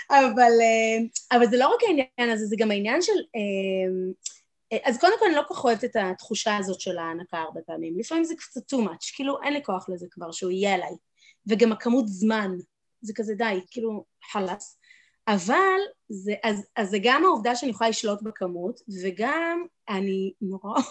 [0.19, 3.13] אבל, אה, אבל זה לא רק העניין הזה, זה גם העניין של...
[4.83, 7.99] אז קודם כל אני לא כל כך אוהבת את התחושה הזאת של ההנקה הרבה פעמים,
[7.99, 10.95] לפעמים זה קצת too much, כאילו אין לי כוח לזה כבר שהוא יהיה עליי,
[11.47, 12.51] וגם הכמות זמן,
[13.01, 14.79] זה כזה די, כאילו חלאס,
[15.27, 15.79] אבל
[16.09, 20.81] זה, אז, אז זה גם העובדה שאני יכולה לשלוט בכמות, וגם אני נורא,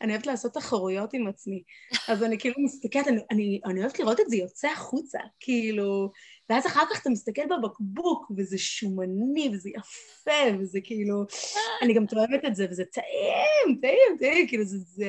[0.00, 1.62] אני אוהבת לעשות תחרויות עם עצמי,
[2.08, 6.10] אז אני כאילו מסתכלת, אני, אני, אני אוהבת לראות את זה יוצא החוצה, כאילו,
[6.50, 11.24] ואז אחר כך אתה מסתכל בבקבוק, וזה שומני, וזה יפה, וזה כאילו...
[11.82, 14.78] אני גם תואמת את זה, וזה טעים, טעים, טעים, כאילו זה...
[14.78, 15.06] זה...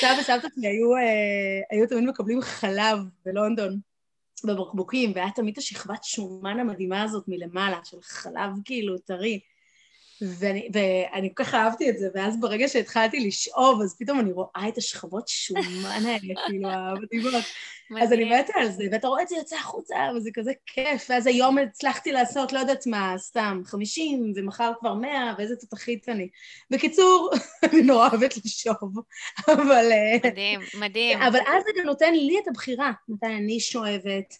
[0.00, 3.80] סבא וסבתא שלי היו, אה, היו תמיד מקבלים חלב בלונדון.
[4.44, 9.40] בבקבוקים, והיה תמיד השכבת שומן המדהימה הזאת מלמעלה, של חלב כאילו טרי.
[10.22, 14.68] ואני, ואני כל כך אהבתי את זה, ואז ברגע שהתחלתי לשאוב, אז פתאום אני רואה
[14.68, 17.44] את השכבות שומן האלה, כאילו, המדהימות.
[18.00, 21.26] אז אני מתה על זה, ואתה רואה את זה יוצא החוצה, וזה כזה כיף, ואז
[21.26, 26.28] היום הצלחתי לעשות, לא יודעת מה, סתם, 50, ומחר כבר 100, ואיזה תותחית אני.
[26.70, 27.30] בקיצור,
[27.72, 28.94] אני נורא אוהבת לשאוב,
[29.52, 29.92] אבל...
[29.92, 31.22] אה, מדהים, מדהים.
[31.22, 34.34] אבל אז זה גם נותן לי את הבחירה, מתי אני שואבת.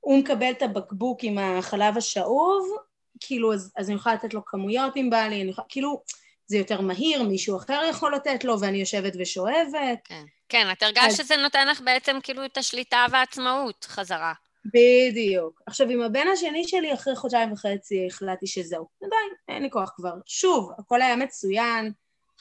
[0.00, 2.76] הוא מקבל את הבקבוק עם החלב השאוב,
[3.20, 6.02] כאילו, אז, אז אני יכולה לתת לו כמויות אם בא לי, אני יכולה, כאילו,
[6.46, 9.98] זה יותר מהיר, מישהו אחר יכול לתת לו, ואני יושבת ושואבת.
[10.04, 11.16] כן, כן את הרגשת אז...
[11.16, 14.32] שזה נותן לך בעצם כאילו את השליטה והעצמאות חזרה.
[14.64, 15.62] בדיוק.
[15.66, 18.86] עכשיו, עם הבן השני שלי, אחרי חודשיים וחצי החלטתי שזהו.
[19.02, 19.08] די,
[19.48, 20.14] אין לי כוח כבר.
[20.26, 21.92] שוב, הכל היה מצוין,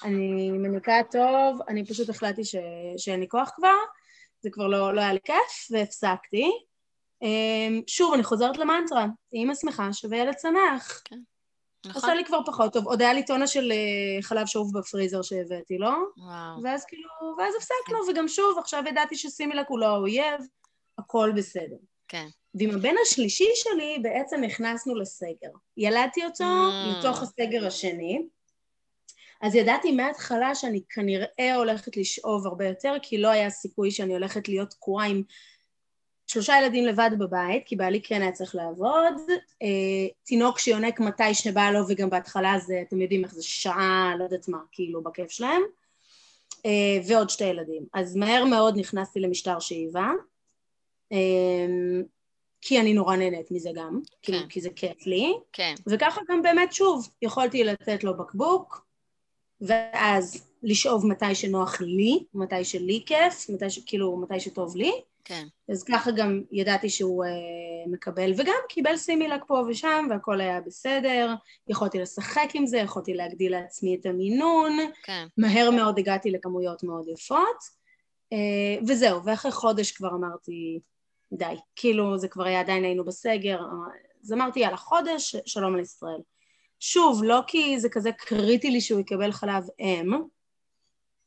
[0.03, 2.55] אני מניקה טוב, אני פשוט החלטתי ש...
[2.97, 3.75] שאין לי כוח כבר,
[4.41, 6.51] זה כבר לא, לא היה לי כיף, והפסקתי.
[7.25, 11.01] אמ, שוב, אני חוזרת למנטרה, אימא שמחה שווה ילד שמח.
[11.05, 11.19] כן.
[11.85, 12.01] נכון.
[12.01, 12.88] עושה לי כבר פחות טוב.
[12.88, 15.91] עוד היה לי טונה של אה, חלב שאוב בפריזר שהבאתי, לא?
[16.17, 16.63] וואו.
[16.63, 18.11] ואז כאילו, ואז הפסקנו, כן.
[18.11, 20.41] וגם שוב, עכשיו ידעתי שסימילק הוא לא האויב,
[20.97, 21.75] הכל בסדר.
[22.07, 22.27] כן.
[22.59, 25.49] ועם הבן השלישי שלי בעצם נכנסנו לסגר.
[25.77, 26.99] ילדתי אותו mm.
[26.99, 28.21] לתוך הסגר השני,
[29.41, 34.47] אז ידעתי מההתחלה שאני כנראה הולכת לשאוב הרבה יותר, כי לא היה סיכוי שאני הולכת
[34.47, 35.23] להיות תקועה עם
[36.27, 39.13] שלושה ילדים לבד בבית, כי בעלי כן היה צריך לעבוד,
[39.61, 44.23] אה, תינוק שיונק מתי שבא לו, וגם בהתחלה זה, אתם יודעים איך זה שעה, לא
[44.23, 45.61] יודעת מה, כאילו, בכיף שלהם,
[46.65, 47.85] אה, ועוד שתי ילדים.
[47.93, 50.11] אז מהר מאוד נכנסתי למשטר שאיבה,
[51.11, 51.17] אה,
[52.61, 54.47] כי אני נורא נהנית מזה גם, כאילו, כן.
[54.49, 55.73] כי זה כיף לי, כן.
[55.88, 58.85] וככה גם באמת, שוב, יכולתי לתת לו בקבוק,
[59.61, 63.79] ואז לשאוב מתי שנוח לי, מתי שלי כיף, מתי ש...
[63.85, 64.91] כאילו, מתי שטוב לי,
[65.25, 65.47] כן.
[65.69, 67.29] אז ככה גם ידעתי שהוא uh,
[67.91, 71.33] מקבל, וגם קיבל סימילק פה ושם, והכל היה בסדר,
[71.67, 75.27] יכולתי לשחק עם זה, יכולתי להגדיל לעצמי את המינון, כן.
[75.38, 77.57] מהר מאוד הגעתי לכמויות מאוד יפות,
[78.33, 80.79] uh, וזהו, ואחרי חודש כבר אמרתי,
[81.33, 83.59] די, כאילו זה כבר היה, עדיין היינו בסגר,
[84.23, 86.19] אז אמרתי יאללה, חודש, שלום על ישראל.
[86.79, 90.11] שוב, לא כי זה כזה קריטי לי שהוא יקבל חלב אם,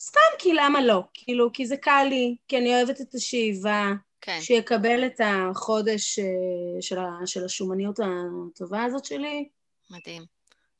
[0.00, 1.02] סתם כי למה לא?
[1.14, 4.38] כאילו, כי זה קל לי, כי אני אוהבת את השאיבה, כן.
[4.40, 6.24] שיקבל את החודש אה,
[6.82, 9.48] של, ה, של השומניות הטובה הזאת שלי.
[9.90, 10.22] מדהים.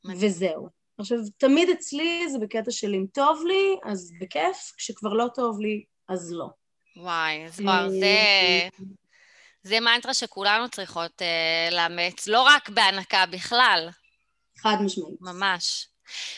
[0.05, 0.29] מדהים.
[0.29, 0.69] וזהו.
[0.97, 5.83] עכשיו, תמיד אצלי זה בקטע של אם טוב לי, אז בכיף, כשכבר לא טוב לי,
[6.07, 6.49] אז לא.
[6.97, 8.87] וואי, אז כבר אה, זה...
[9.63, 13.89] זה מנטרה שכולנו צריכות uh, לאמץ, לא רק בהנקה בכלל.
[14.57, 15.21] חד משמעית.
[15.21, 15.87] ממש.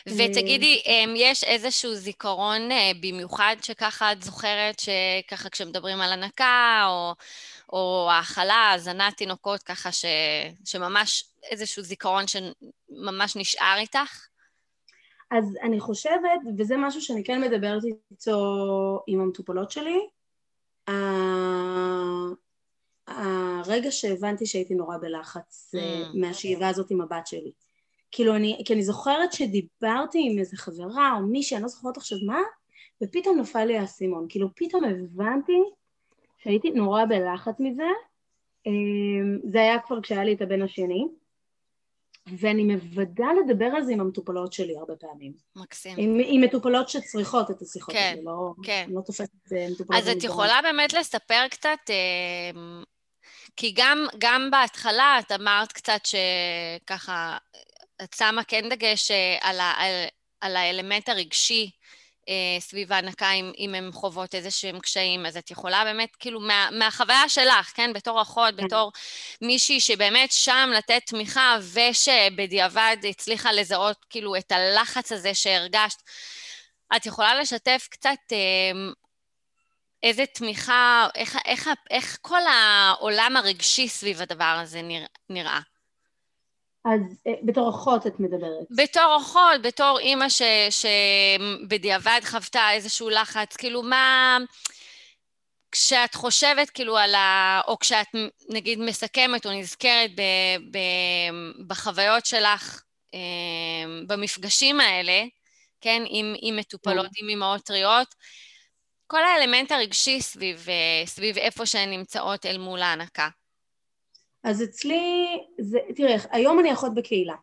[0.08, 7.14] ותגידי, אמ, יש איזשהו זיכרון אה, במיוחד שככה את זוכרת, שככה כשמדברים על הנקה, או,
[7.74, 10.06] או האכלה, הזנת תינוקות, ככה ש,
[10.66, 14.28] שממש איזשהו זיכרון שממש נשאר איתך?
[15.32, 17.82] אז אני חושבת, וזה משהו שאני כן מדברת
[18.12, 20.00] איתו עם המטופלות שלי,
[23.08, 25.80] הרגע שהבנתי שהייתי נורא בלחץ mm.
[26.20, 27.52] מהשאיבה הזאת עם הבת שלי.
[28.12, 32.18] כאילו אני, כי אני זוכרת שדיברתי עם איזה חברה או מישהי, אני לא זוכרת עכשיו
[32.26, 32.40] מה,
[33.04, 34.26] ופתאום נפל לי האסימון.
[34.30, 35.62] כאילו פתאום הבנתי
[36.44, 37.88] שהייתי נורא בלחץ מזה.
[38.66, 41.08] אמ, זה היה כבר כשהיה לי את הבן השני.
[42.38, 45.34] ואני מוודא לדבר על זה עם המטופלות שלי הרבה פעמים.
[45.56, 45.96] מקסים.
[45.98, 48.90] עם, עם מטופלות שצריכות את השיחות כן, האלה, לא, כן.
[48.94, 50.02] לא תופסת אה, מטופלות.
[50.02, 52.84] אז את יכולה באמת לספר קצת, אה,
[53.56, 57.38] כי גם, גם בהתחלה את אמרת קצת שככה
[58.04, 60.06] את שמה כן דגש אה, על, ה, על,
[60.42, 61.72] על האלמנט הרגשי
[62.30, 66.40] אה, סביב ההנקה, אם, אם הן חוות איזה שהם קשיים, אז את יכולה באמת, כאילו,
[66.40, 68.66] מה, מהחוויה שלך, כן, בתור אחות, כן.
[68.66, 68.92] בתור
[69.42, 76.02] מישהי שבאמת שם לתת תמיכה, ושבדיעבד הצליחה לזהות, כאילו, את הלחץ הזה שהרגשת,
[76.96, 78.92] את יכולה לשתף קצת אה,
[80.04, 84.82] איזה תמיכה, איך, איך, איך כל העולם הרגשי סביב הדבר הזה
[85.30, 85.60] נראה?
[86.86, 88.68] אז אה, בתור אחות את מדברת.
[88.78, 94.38] בתור אחות, בתור אימא ש, שבדיעבד חוותה איזשהו לחץ, כאילו מה...
[95.72, 97.62] כשאת חושבת כאילו על ה...
[97.68, 98.08] או כשאת
[98.50, 100.22] נגיד מסכמת או נזכרת ב,
[100.72, 100.78] ב,
[101.68, 103.20] בחוויות שלך אה,
[104.08, 105.24] במפגשים האלה,
[105.82, 107.12] כן, עם, עם מטופלות, כן.
[107.24, 108.16] עם אימהות טריות,
[109.08, 113.30] כל האלמנט הרגשי סביב, אה, סביב איפה שהן נמצאות אל מול ההנקה.
[114.52, 115.26] אז אצלי,
[115.60, 117.36] זה, תראה, היום אני אחות בקהילה.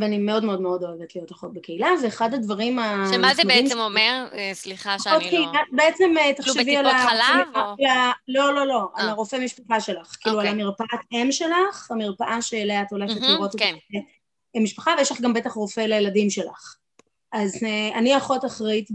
[0.00, 3.04] ואני מאוד מאוד מאוד אוהבת להיות אחות בקהילה, ואחד הדברים ה...
[3.12, 4.28] שמה זה בעצם אומר?
[4.32, 5.30] אה, סליחה שאני לא...
[5.30, 6.90] קהילה, בעצם אה, תחשבי על ה...
[6.90, 7.82] כאילו בטיפות חלב?
[8.28, 9.10] לא, לא, לא, על אה.
[9.10, 10.16] הרופא משפחה שלך.
[10.20, 10.62] כאילו על אוקיי.
[10.62, 13.74] המרפאת אם שלך, המרפאה שאליה את הולכת לראות את כן.
[14.54, 16.76] המשפחה, ויש לך גם בטח רופא לילדים שלך.
[17.32, 17.62] אז
[17.94, 18.88] אני אחות אחראית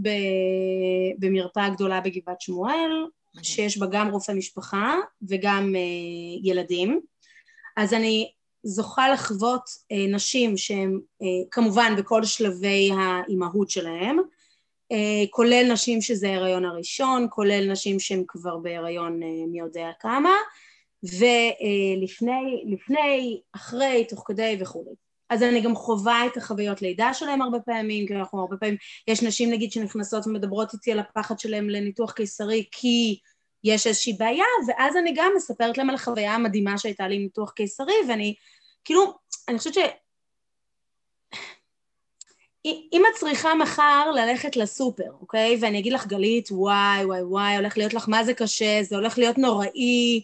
[1.18, 3.06] במרפאה גדולה בגבעת שמואל,
[3.42, 4.94] שיש בה גם רופא משפחה
[5.28, 5.80] וגם אה,
[6.42, 7.00] ילדים.
[7.76, 14.16] אז אני זוכה לחוות אה, נשים שהן אה, כמובן בכל שלבי האימהות שלהן,
[15.30, 20.34] כולל נשים שזה ההיריון הראשון, כולל נשים שהן כבר בהיריון מי יודע כמה,
[21.02, 25.01] ולפני, לפני, אחרי, תוך כדי וכולי.
[25.32, 28.76] אז אני גם חווה את החוויות לידה שלהם הרבה פעמים, כי אנחנו הרבה פעמים,
[29.08, 33.18] יש נשים נגיד שנכנסות ומדברות איתי על הפחד שלהם לניתוח קיסרי כי
[33.64, 37.50] יש איזושהי בעיה, ואז אני גם מספרת להם על החוויה המדהימה שהייתה לי עם ניתוח
[37.50, 38.34] קיסרי, ואני,
[38.84, 39.14] כאילו,
[39.48, 39.78] אני חושבת ש...
[42.92, 45.56] אם את צריכה מחר ללכת לסופר, אוקיי?
[45.60, 49.18] ואני אגיד לך, גלית, וואי, וואי, וואי, הולך להיות לך מה זה קשה, זה הולך
[49.18, 50.22] להיות נוראי,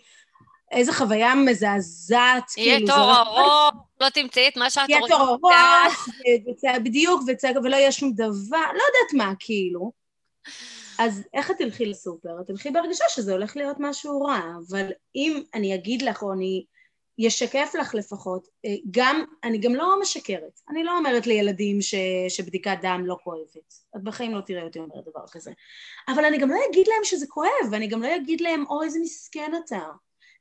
[0.70, 2.68] איזה חוויה מזעזעת, כאילו.
[2.68, 4.92] יהיה תור ארוך, לא תמצאי את מה שאת רוצה.
[4.92, 6.08] יהיה תור ארוך,
[6.84, 7.22] בדיוק,
[7.64, 9.92] ולא יהיה שום דבר, לא יודעת מה, כאילו.
[10.98, 12.40] אז איך את תלכי לסופר?
[12.40, 16.64] את תלכי בהרגשה שזה הולך להיות משהו רע, אבל אם אני אגיד לך, או אני
[17.26, 20.60] אשקף לך לפחות, אה, גם, אני גם לא משקרת.
[20.70, 21.94] אני לא אומרת לילדים ש,
[22.28, 23.74] שבדיקת דם לא כואבת.
[23.96, 25.52] את בחיים לא תראה אותי אומרת דבר כזה.
[26.08, 28.98] אבל אני גם לא אגיד להם שזה כואב, ואני גם לא אגיד להם, או איזה
[29.02, 29.80] מסכן אתה.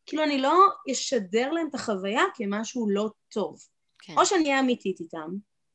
[0.07, 3.59] כאילו, אני לא אשדר להם את החוויה כמשהו לא טוב.
[3.99, 4.13] כן.
[4.17, 5.29] או שאני אהיה אמיתית איתם,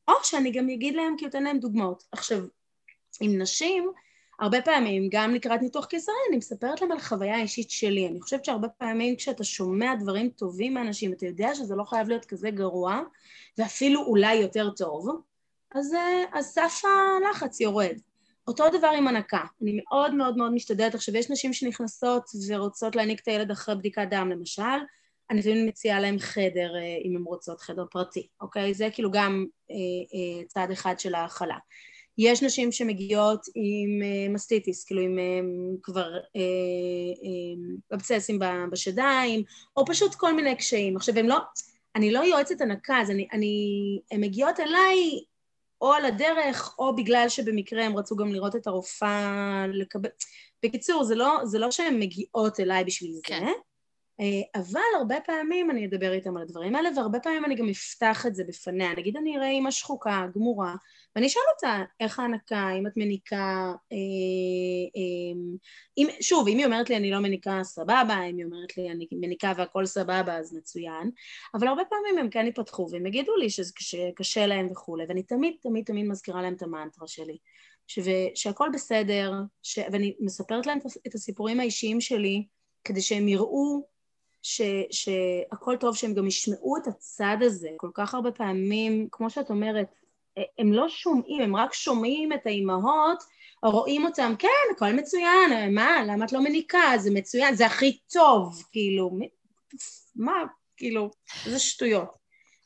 [0.07, 2.03] או שאני גם אגיד להם, כי אתן להם דוגמאות.
[2.11, 2.39] עכשיו,
[3.21, 3.91] עם נשים,
[4.39, 8.07] הרבה פעמים, גם לקראת ניתוח קיסרי, אני מספרת להם על החוויה האישית שלי.
[8.07, 12.25] אני חושבת שהרבה פעמים כשאתה שומע דברים טובים מאנשים, אתה יודע שזה לא חייב להיות
[12.25, 13.01] כזה גרוע,
[13.57, 15.07] ואפילו אולי יותר טוב,
[15.75, 17.97] אז, אה, אז סף הלחץ יורד.
[18.47, 20.95] אותו דבר עם הנקה, אני מאוד מאוד מאוד משתדלת.
[20.95, 24.61] עכשיו, יש נשים שנכנסות ורוצות להעניק את הילד אחרי בדיקת דם, למשל,
[25.29, 28.73] אני תמיד מציעה להם חדר, אה, אם הן רוצות, חדר פרטי, אוקיי?
[28.73, 31.57] זה כאילו גם אה, אה, צד אחד של ההכלה.
[32.17, 36.17] יש נשים שמגיעות עם uh, מסטיטיס, כאילו עם um, כבר
[37.93, 38.39] אבססים
[38.71, 39.43] בשדיים,
[39.77, 40.97] או פשוט כל מיני קשיים.
[40.97, 41.37] עכשיו, הם לא,
[41.95, 43.55] אני לא יועצת הנקה, אז אני, אני,
[44.11, 45.23] הן מגיעות אליי
[45.83, 50.09] או על הדרך, או בגלל שבמקרה הם רצו גם לראות את הרופאה לקבל...
[50.63, 53.45] בקיצור, זה לא, זה לא שהן מגיעות אליי בשביל כן.
[53.45, 53.51] זה,
[54.55, 58.35] אבל הרבה פעמים אני אדבר איתם על הדברים האלה, והרבה פעמים אני גם אפתח את
[58.35, 58.93] זה בפניה.
[58.97, 60.75] נגיד אני אראה אימא שחוקה, גמורה,
[61.15, 63.97] ואני אשאל אותה איך ההנקה, אם את מניקה, אה,
[64.95, 65.39] אה,
[65.97, 69.07] אם, שוב, אם היא אומרת לי אני לא מניקה, סבבה, אם היא אומרת לי אני
[69.11, 71.11] מניקה והכל סבבה, אז מצוין,
[71.53, 75.85] אבל הרבה פעמים הם כן יפתחו והם יגידו לי שקשה להם וכולי, ואני תמיד תמיד
[75.85, 77.37] תמיד מזכירה להם את המנטרה שלי.
[77.87, 77.99] ש...
[78.35, 79.79] שהכל בסדר, ש...
[79.91, 82.45] ואני מספרת להם את הסיפורים האישיים שלי
[82.83, 83.92] כדי שהם יראו
[84.43, 87.69] ש, שהכל טוב, שהם גם ישמעו את הצד הזה.
[87.77, 89.87] כל כך הרבה פעמים, כמו שאת אומרת,
[90.59, 93.23] הם לא שומעים, הם רק שומעים את האימהות,
[93.63, 96.91] או רואים אותם, כן, הכל מצוין, מה, למה את לא מניקה?
[96.97, 99.17] זה מצוין, זה הכי טוב, כאילו,
[100.15, 100.43] מה,
[100.77, 101.11] כאילו,
[101.45, 102.09] איזה שטויות.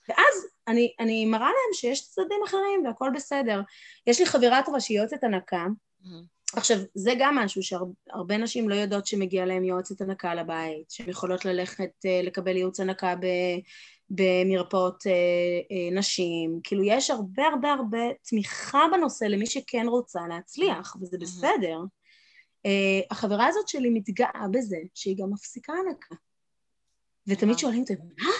[0.09, 3.61] ואז אני, אני מראה להם שיש צדדים אחרים והכל בסדר.
[4.07, 6.36] יש לי חברה טובה שהיא יועצת הנקה, mm-hmm.
[6.53, 11.45] עכשיו, זה גם משהו שהרבה נשים לא יודעות שמגיע להן יועצת הנקה לבית, שהן יכולות
[11.45, 13.15] ללכת אה, לקבל ייעוץ הנקה
[14.09, 15.11] במרפאות אה,
[15.71, 21.79] אה, נשים, כאילו יש הרבה הרבה הרבה תמיכה בנושא למי שכן רוצה להצליח, וזה בסדר.
[23.11, 26.15] החברה הזאת שלי מתגאה בזה שהיא גם מפסיקה הנקה.
[27.27, 28.31] ותמיד שואלים אותי, מה?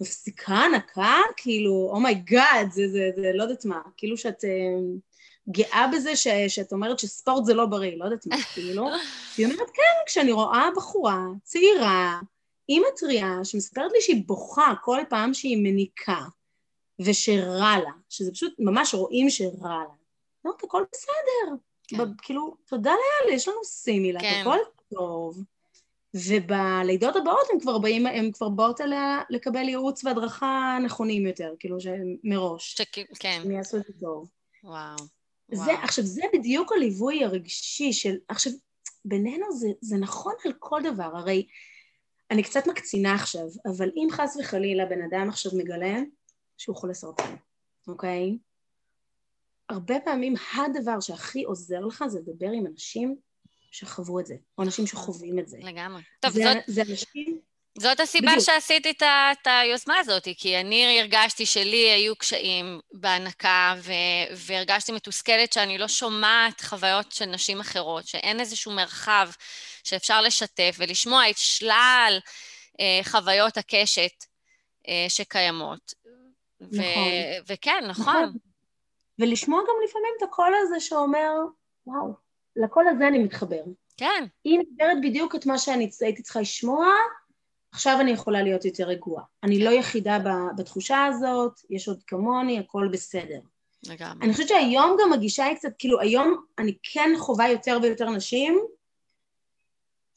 [0.00, 1.16] מפסיקה הנקה?
[1.36, 4.44] כאילו, oh my God, oh זה, זה, זה, לא יודעת מה, כאילו שאת...
[5.48, 8.88] גאה בזה ש, שאת אומרת שספורט זה לא בריא, לא יודעת מה, כאילו.
[9.36, 12.20] היא אומרת, כן, כשאני רואה בחורה צעירה,
[12.68, 16.20] אימא טריה, שמספרת לי שהיא בוכה כל פעם שהיא מניקה,
[17.00, 19.94] ושרע לה, שזה פשוט, ממש רואים שרע לה.
[20.44, 21.56] לא, הכל בסדר.
[21.88, 21.96] כן.
[22.22, 24.38] כאילו, תודה לאל, יש לנו סימילת, כן.
[24.40, 24.58] הכל
[24.94, 25.44] טוב.
[26.14, 31.76] ובלידות הבאות הם כבר באים, הם כבר באות אליה לקבל ייעוץ והדרכה נכונים יותר, כאילו
[31.80, 32.74] שמראש.
[32.74, 32.98] שכ...
[33.18, 33.40] כן.
[33.44, 34.28] הם יעשו את זה טוב.
[34.64, 34.96] וואו.
[35.52, 38.16] זה, עכשיו, זה בדיוק הליווי הרגשי של...
[38.28, 38.52] עכשיו,
[39.04, 41.46] בינינו זה, זה נכון על כל דבר, הרי
[42.30, 45.96] אני קצת מקצינה עכשיו, אבל אם חס וחלילה בן אדם עכשיו מגלה
[46.58, 47.34] שהוא חולה סרטן,
[47.88, 48.38] אוקיי?
[49.68, 53.16] הרבה פעמים הדבר שהכי עוזר לך זה לדבר עם אנשים
[53.70, 55.58] שחוו את זה, או אנשים שחווים את זה.
[55.60, 56.02] לגמרי.
[56.20, 56.56] טוב, זה, זאת...
[56.66, 57.40] זה אנשים
[57.78, 58.44] זאת הסיבה בדיוק.
[58.44, 63.92] שעשיתי את, את היוזמה הזאת, כי אני הרגשתי שלי היו קשיים בהנקה, ו,
[64.36, 69.28] והרגשתי מתוסכלת שאני לא שומעת חוויות של נשים אחרות, שאין איזשהו מרחב
[69.84, 72.18] שאפשר לשתף ולשמוע את שלל
[72.80, 74.24] אה, חוויות הקשת
[74.88, 75.94] אה, שקיימות.
[76.60, 76.80] נכון.
[76.80, 78.04] ו- וכן, נכון.
[78.04, 78.38] נכון.
[79.18, 81.30] ולשמוע גם לפעמים את הקול הזה שאומר,
[81.86, 82.14] וואו,
[82.56, 83.62] לקול הזה אני מתחבר.
[83.96, 84.24] כן.
[84.44, 86.86] היא מדברת בדיוק את מה שאני הייתי צריכה לשמוע,
[87.74, 89.24] עכשיו אני יכולה להיות יותר רגועה.
[89.42, 90.18] אני לא יחידה
[90.56, 93.38] בתחושה הזאת, יש עוד כמוני, הכל בסדר.
[93.86, 94.24] לגמרי.
[94.24, 98.60] אני חושבת שהיום גם הגישה היא קצת, כאילו היום אני כן חווה יותר ויותר נשים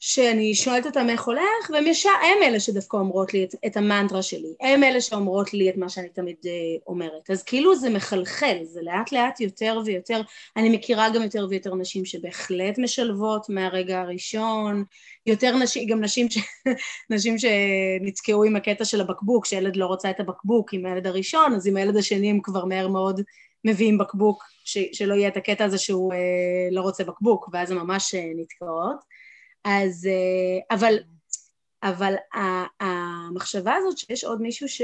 [0.00, 4.22] שאני שואלת אותם איך הולך, והם ישר, הם אלה שדווקא אומרות לי את, את המנטרה
[4.22, 6.48] שלי, הם אלה שאומרות לי את מה שאני תמיד uh,
[6.86, 7.30] אומרת.
[7.30, 10.20] אז כאילו זה מחלחל, זה לאט לאט יותר ויותר,
[10.56, 14.84] אני מכירה גם יותר ויותר נשים שבהחלט משלבות מהרגע הראשון,
[15.26, 16.38] יותר נשים, גם נשים, ש,
[17.10, 21.66] נשים שנתקעו עם הקטע של הבקבוק, שילד לא רוצה את הבקבוק עם הילד הראשון, אז
[21.66, 23.20] עם הילד השני הם כבר מהר מאוד
[23.64, 26.16] מביאים בקבוק, ש, שלא יהיה את הקטע הזה שהוא uh,
[26.70, 29.17] לא רוצה בקבוק, ואז הן ממש uh, נתקעות.
[29.68, 30.94] אז, אה, אבל,
[31.82, 32.14] אבל
[32.80, 34.82] המחשבה הזאת שיש עוד מישהו ש,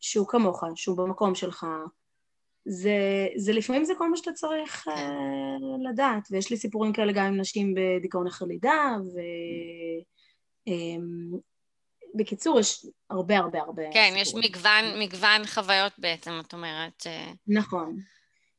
[0.00, 1.66] שהוא כמוך, שהוא במקום שלך,
[2.64, 7.24] זה, זה לפעמים זה כל מה שאתה צריך uh, לדעת, ויש לי סיפורים כאלה גם
[7.24, 9.18] עם נשים בדיכאון אחרי לידה, ו...
[10.68, 11.38] Um,
[12.14, 14.44] בקיצור, יש הרבה הרבה הרבה כן, סיפורים.
[14.44, 17.02] יש מגוון, מגוון חוויות בעצם, את אומרת.
[17.46, 18.00] נכון.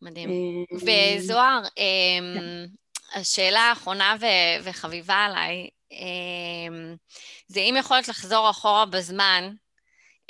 [0.02, 0.30] מדהים.
[0.74, 2.66] וזוהר, כן.
[3.14, 6.96] השאלה האחרונה ו- וחביבה עליי, אמ,
[7.48, 9.54] זה אם יכולת לחזור אחורה בזמן,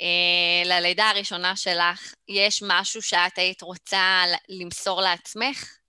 [0.00, 5.79] אה, ללידה הראשונה שלך, יש משהו שאת היית רוצה למסור לעצמך?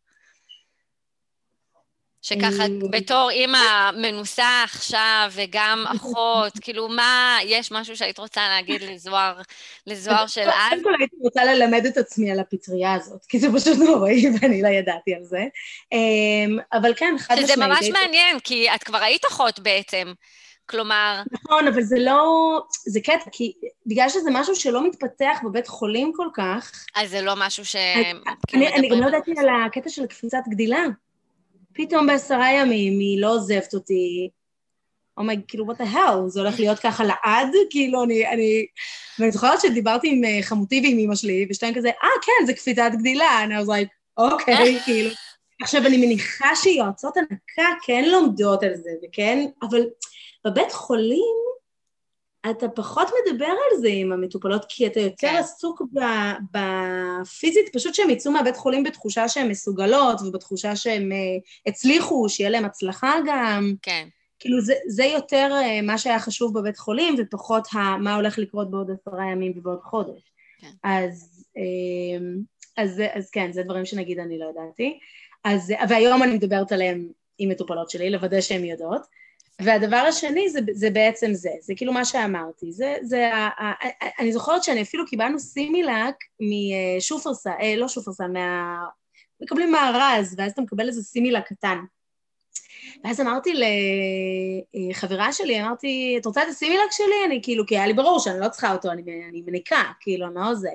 [2.21, 8.81] שככה אה, בתור אימא מנוסה עכשיו וגם אחות, כאילו מה, יש משהו שהיית רוצה להגיד
[8.81, 9.41] לזוהר,
[9.87, 10.69] לזוהר של אז?
[10.69, 14.61] קודם כל הייתי רוצה ללמד את עצמי על הפטריה הזאת, כי זה פשוט נוראי ואני
[14.61, 15.43] לא ידעתי על זה.
[15.91, 17.51] אמ, אבל כן, חד משמעית.
[17.51, 20.13] שזה ממש מעניין, כי את כבר היית אחות בעצם.
[20.65, 21.21] כלומר...
[21.31, 22.59] נכון, אבל זה לא...
[22.85, 23.53] זה קטע, כי
[23.85, 26.71] בגלל שזה משהו שלא מתפתח בבית חולים כל כך...
[26.95, 27.75] אז זה לא משהו ש...
[28.53, 30.85] אני גם לא ידעתי על הקטע של קפיצת גדילה.
[31.73, 34.29] פתאום בעשרה ימים היא לא עוזבת אותי,
[35.17, 37.55] אומייג, כאילו, what the hell, זה הולך להיות ככה לעד?
[37.69, 38.65] כאילו, אני, אני...
[39.19, 42.91] ואני זוכרת שדיברתי עם אה, חמותי ועם אמא שלי, ושתיים כזה, אה, כן, זה קפיצת
[42.99, 43.45] גדילה.
[43.45, 45.09] And I was like, אוקיי, כאילו.
[45.61, 49.85] עכשיו, אני מניחה שיועצות הנקה כן לומדות על זה, וכן, אבל
[50.45, 51.35] בבית חולים,
[52.49, 55.35] אתה פחות מדבר על זה עם המטופלות, כי אתה יותר כן.
[55.35, 55.81] עסוק
[56.51, 61.15] בפיזית, פשוט שהן יצאו מהבית חולים בתחושה שהן מסוגלות, ובתחושה שהן uh,
[61.65, 63.73] הצליחו, שיהיה להן הצלחה גם.
[63.81, 64.07] כן.
[64.39, 68.71] כאילו זה, זה יותר uh, מה שהיה חשוב בבית חולים, ופחות ה, מה הולך לקרות
[68.71, 70.31] בעוד עשרה ימים ובעוד חודש.
[70.61, 70.71] כן.
[70.83, 72.21] אז, uh,
[72.77, 74.99] אז, אז כן, זה דברים שנגיד אני לא ידעתי.
[75.43, 79.20] אז, והיום אני מדברת עליהם עם מטופלות שלי, לוודא שהן יודעות.
[79.63, 83.29] והדבר השני זה, זה בעצם זה, זה כאילו מה שאמרתי, זה, זה,
[84.19, 88.83] אני זוכרת שאני אפילו קיבלנו סימילק משופרסל, אה, לא שופרסל, מה...
[89.41, 91.77] מקבלים מארז, ואז אתה מקבל איזה סימילק קטן.
[93.03, 93.53] ואז אמרתי
[94.73, 97.25] לחברה שלי, אמרתי, את רוצה את הסימילק שלי?
[97.25, 100.35] אני כאילו, כי היה לי ברור שאני לא צריכה אותו, אני, אני מניקה, כאילו, אני
[100.35, 100.69] לא זה.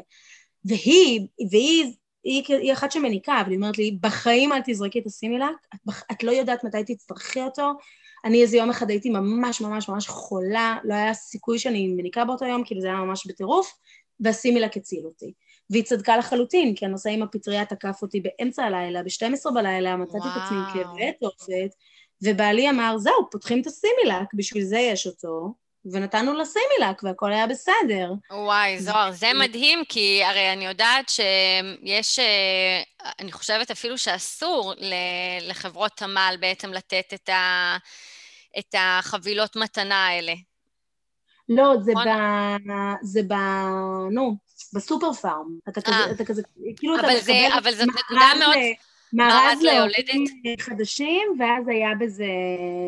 [0.64, 1.93] והיא, והיא,
[2.24, 6.22] היא, היא אחת שמניקה, אבל היא אומרת לי, בחיים אל תזרקי את הסימילק, את, את
[6.22, 7.72] לא יודעת מתי תצטרכי אותו,
[8.27, 12.45] אני איזה יום אחד הייתי ממש ממש ממש חולה, לא היה סיכוי שאני מניקה באותו
[12.45, 13.72] יום, כאילו זה היה ממש בטירוף,
[14.20, 15.33] והסימילק הציל אותי.
[15.70, 20.43] והיא צדקה לחלוטין, כי הנושא עם הפטריה תקף אותי באמצע הלילה, ב-12 בלילה, מצאתי את
[20.45, 21.74] עצמי כאבי תופת,
[22.22, 25.55] ובעלי אמר, זהו, פותחים את הסימילק, בשביל זה יש אותו,
[25.93, 28.12] ונתנו לה סימילק, והכל היה בסדר.
[28.31, 32.83] וואי, זוהר, זה מדהים, כי הרי אני יודעת שיש, אה,
[33.18, 34.74] אני חושבת אפילו שאסור
[35.41, 37.77] לחברות תמ"ל בעצם לתת את ה...
[38.59, 40.35] את החבילות מתנה האלה.
[41.49, 42.07] לא, זה נכון?
[42.07, 42.73] ב...
[43.03, 43.33] זה ב...
[44.11, 44.37] נו,
[44.73, 45.59] בסופר פארם.
[45.69, 46.11] אתה כזה, אה.
[46.11, 46.43] אתה כזה,
[46.77, 47.59] כאילו אתה מקבל...
[47.59, 48.57] אבל זאת נקודה מאוד...
[49.13, 50.25] מארז לעולים
[50.61, 52.27] חדשים, ואז היה בזה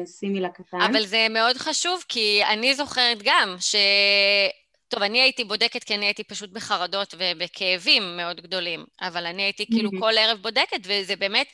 [0.04, 0.80] סימילה קטן.
[0.80, 3.76] אבל זה מאוד חשוב, כי אני זוכרת גם ש...
[4.88, 9.66] טוב, אני הייתי בודקת כי אני הייתי פשוט בחרדות ובכאבים מאוד גדולים, אבל אני הייתי
[9.66, 11.46] כאילו כל ערב בודקת, וזה באמת,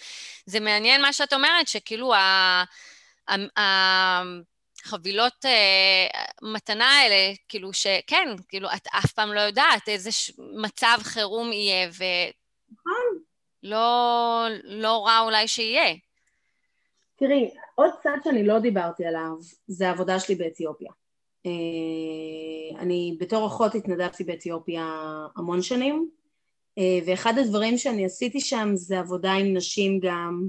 [0.46, 2.64] זה מעניין מה שאת אומרת, שכאילו ה...
[3.56, 6.06] החבילות אה,
[6.54, 11.90] מתנה האלה, כאילו שכן, כאילו את אף פעם לא יודעת איזה מצב חירום יהיה,
[13.64, 15.94] ולא לא רע אולי שיהיה.
[17.16, 19.32] תראי, עוד צד שאני לא דיברתי עליו,
[19.66, 20.90] זה העבודה שלי באתיופיה.
[21.46, 25.00] אה, אני בתור אחות התנדבתי באתיופיה
[25.36, 26.08] המון שנים,
[26.78, 30.48] אה, ואחד הדברים שאני עשיתי שם זה עבודה עם נשים גם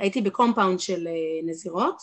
[0.00, 1.12] הייתי ב compound של אה,
[1.44, 2.02] נזירות,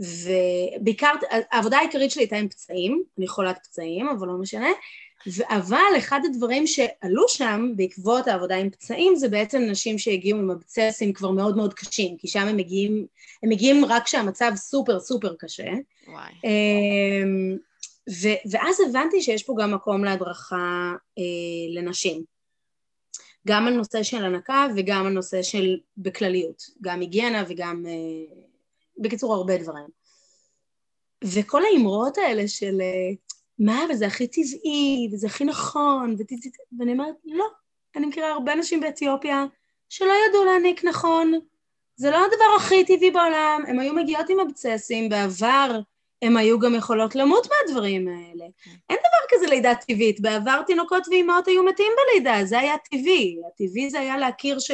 [0.00, 4.68] ובעיקר, העבודה העיקרית שלי הייתה עם פצעים, אני אחות פצעים, אבל לא משנה,
[5.48, 11.12] אבל אחד הדברים שעלו שם בעקבות העבודה עם פצעים זה בעצם נשים שהגיעו עם אבצסים
[11.12, 13.06] כבר מאוד מאוד קשים, כי שם הם מגיעים,
[13.42, 15.68] הם מגיעים רק כשהמצב סופר סופר קשה.
[16.08, 16.32] וואי.
[16.44, 17.56] אמ,
[18.10, 22.22] ו- ואז הבנתי שיש פה גם מקום להדרכה אה, לנשים.
[23.48, 28.34] גם על נושא של הנקה וגם על נושא של בכלליות, גם היגיינה וגם, אה,
[28.98, 29.86] בקיצור, הרבה דברים.
[31.24, 33.10] וכל האמרות האלה של אה,
[33.58, 36.16] מה, וזה הכי טבעי, וזה הכי נכון,
[36.78, 37.46] ואני אומרת, לא,
[37.96, 39.44] אני מכירה הרבה אנשים באתיופיה
[39.88, 41.32] שלא ידעו להעניק נכון,
[41.96, 45.80] זה לא הדבר הכי טבעי בעולם, הם היו מגיעות עם אבצסים בעבר,
[46.22, 48.44] הם היו גם יכולות למות מהדברים האלה.
[48.90, 50.20] אין דבר כזה לידה טבעית.
[50.20, 53.36] בעבר תינוקות ואימהות היו מתים בלידה, זה היה טבעי.
[53.48, 54.70] הטבעי זה היה להכיר ש...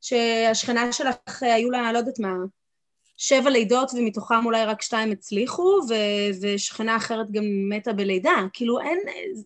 [0.00, 2.34] שהשכנה שלך היו לה, לא יודעת מה,
[3.16, 5.94] שבע לידות ומתוכם אולי רק שתיים הצליחו, ו...
[6.42, 8.34] ושכנה אחרת גם מתה בלידה.
[8.52, 8.98] כאילו אין,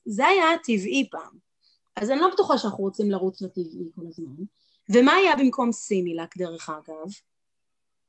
[0.06, 1.48] זה היה הטבעי פעם.
[1.96, 4.44] אז אני לא בטוחה שאנחנו רוצים לרוץ לטבעי כל הזמן.
[4.88, 7.12] ומה היה במקום סימילק, דרך אגב?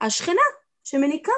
[0.02, 0.42] השכנה
[0.84, 1.32] שמניקה.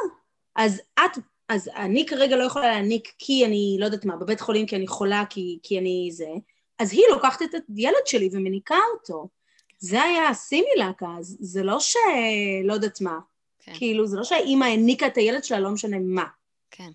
[0.55, 1.17] אז את
[1.51, 4.87] אז אני כרגע לא יכולה להעניק כי אני, לא יודעת מה, בבית חולים כי אני
[4.87, 6.29] חולה, כי, כי אני זה,
[6.79, 9.27] אז היא לוקחת את הילד שלי ומניקה אותו.
[9.79, 11.95] זה היה הסימילק אז, זה לא ש...
[12.63, 13.19] לא יודעת מה.
[13.59, 13.73] כן.
[13.75, 16.25] כאילו, זה לא שהאימא העניקה את הילד שלה, לא משנה מה.
[16.71, 16.91] כן,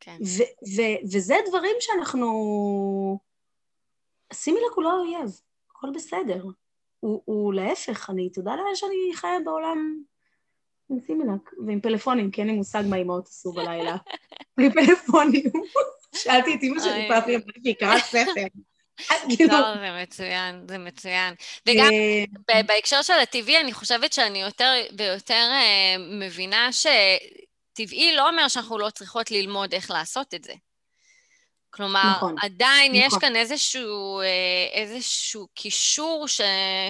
[0.00, 0.16] כן.
[0.20, 3.18] ו- ו- וזה דברים שאנחנו...
[4.30, 5.40] הסימילק הוא לא אויב,
[5.70, 6.44] הכל בסדר.
[7.00, 10.02] הוא, הוא להפך, אני, תודה לאל שאני חיה בעולם
[10.90, 13.96] עם סימילק ועם פלאפונים, כי אין לי מושג מה אימהות עשו בלילה.
[14.56, 15.50] בלי פלאפונים.
[16.14, 18.46] שאלתי את אימא שלי פעם, היא אמרה שהיא קראה ספר.
[19.50, 21.34] טוב, זה מצוין, זה מצוין.
[21.66, 21.90] וגם
[22.50, 28.78] אה, בהקשר של הטבעי, אני חושבת שאני יותר ויותר אה, מבינה שטבעי לא אומר שאנחנו
[28.78, 30.52] לא צריכות ללמוד איך לעשות את זה.
[31.70, 33.06] כלומר, נכון, עדיין נכון.
[33.06, 34.26] יש כאן איזשהו, אה,
[34.72, 36.40] איזשהו קישור ש,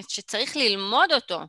[0.09, 1.41] שצריך ללמוד אותו.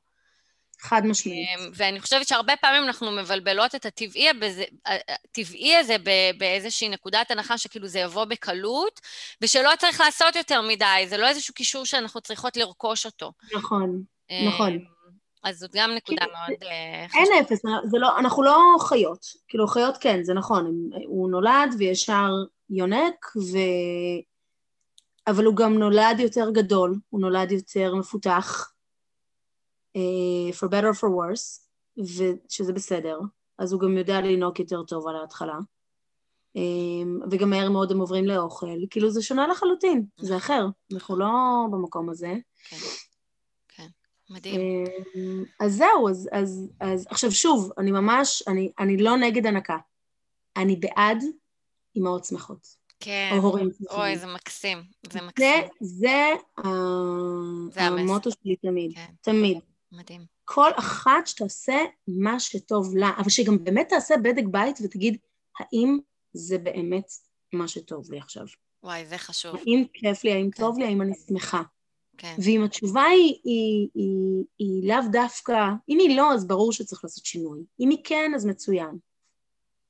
[0.79, 1.47] חד משמעית.
[1.59, 5.95] אמ, ואני חושבת שהרבה פעמים אנחנו מבלבלות את הטבעי, בזה, הטבעי הזה
[6.37, 9.01] באיזושהי נקודת הנחה שכאילו זה יבוא בקלות,
[9.41, 13.31] ושלא צריך לעשות יותר מדי, זה לא איזשהו קישור שאנחנו צריכות לרכוש אותו.
[13.55, 14.79] נכון, אמ, נכון.
[15.43, 16.59] אז זאת גם נקודה מאוד
[17.07, 17.23] חשובה.
[17.23, 19.25] אין אפס, זה לא, אנחנו לא חיות.
[19.47, 22.29] כאילו, חיות כן, זה נכון, הוא נולד וישר
[22.69, 23.57] יונק, ו...
[25.27, 28.71] אבל הוא גם נולד יותר גדול, הוא נולד יותר מפותח,
[30.59, 31.67] for better or for worse,
[31.97, 33.19] ושזה בסדר,
[33.57, 35.57] אז הוא גם יודע לנהוג יותר טוב על ההתחלה.
[36.57, 41.27] Um, וגם מהר מאוד הם עוברים לאוכל, כאילו זה שונה לחלוטין, זה אחר, אנחנו לא
[41.71, 42.33] במקום הזה.
[42.69, 42.77] כן,
[43.67, 43.87] כן,
[44.29, 44.85] מדהים.
[44.85, 49.77] Um, אז זהו, אז, אז, אז עכשיו שוב, אני ממש, אני, אני לא נגד הנקה,
[50.57, 51.23] אני בעד
[51.95, 52.67] אימהות שמחות.
[52.99, 53.29] כן.
[53.31, 53.99] או הורים שמחים.
[53.99, 54.77] אוי, זה מקסים,
[55.11, 55.67] זה מקסים.
[55.81, 56.33] זה, זה,
[57.71, 59.13] זה המוטו שלי תמיד, כן.
[59.21, 59.59] תמיד.
[59.97, 60.25] מדהים.
[60.45, 61.77] כל אחת שתעשה
[62.07, 65.17] מה שטוב לה, אבל שגם באמת תעשה בדק בית ותגיד,
[65.59, 65.99] האם
[66.33, 67.11] זה באמת
[67.53, 68.45] מה שטוב לי עכשיו?
[68.83, 69.55] וואי, זה חשוב.
[69.55, 70.61] האם כיף לי, האם כן.
[70.61, 71.61] טוב לי, האם אני שמחה?
[72.17, 72.35] כן.
[72.43, 77.25] ואם התשובה היא, היא, היא, היא לאו דווקא, אם היא לא, אז ברור שצריך לעשות
[77.25, 77.63] שינוי.
[77.79, 78.97] אם היא כן, אז מצוין.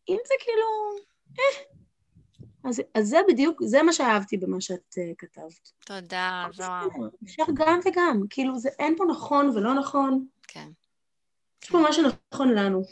[0.09, 0.67] אם זה כאילו,
[1.39, 1.76] אה,
[2.67, 5.71] אז, אז זה בדיוק, זה מה שאהבתי במה שאת uh, כתבת.
[5.85, 6.87] תודה, זוהר.
[7.23, 10.25] אפשר גם וגם, כאילו זה, אין פה נכון ולא נכון.
[10.47, 10.69] כן.
[11.63, 12.83] יש פה מה שנכון לנו.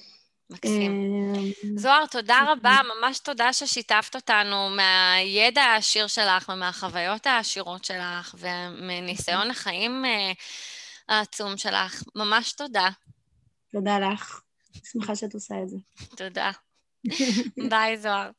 [0.50, 0.92] מקסים.
[1.36, 1.42] אה,
[1.78, 10.06] זוהר, תודה רבה, ממש תודה ששיתפת אותנו מהידע העשיר שלך ומהחוויות העשירות שלך ומניסיון החיים
[10.06, 10.32] אה,
[11.10, 12.04] העצום שלך.
[12.16, 12.90] ממש תודה.
[13.72, 14.42] תודה לך.
[14.84, 15.78] שמחה שאת עושה את זה.
[16.18, 16.52] תודה.
[17.70, 18.30] ביי, זוהר.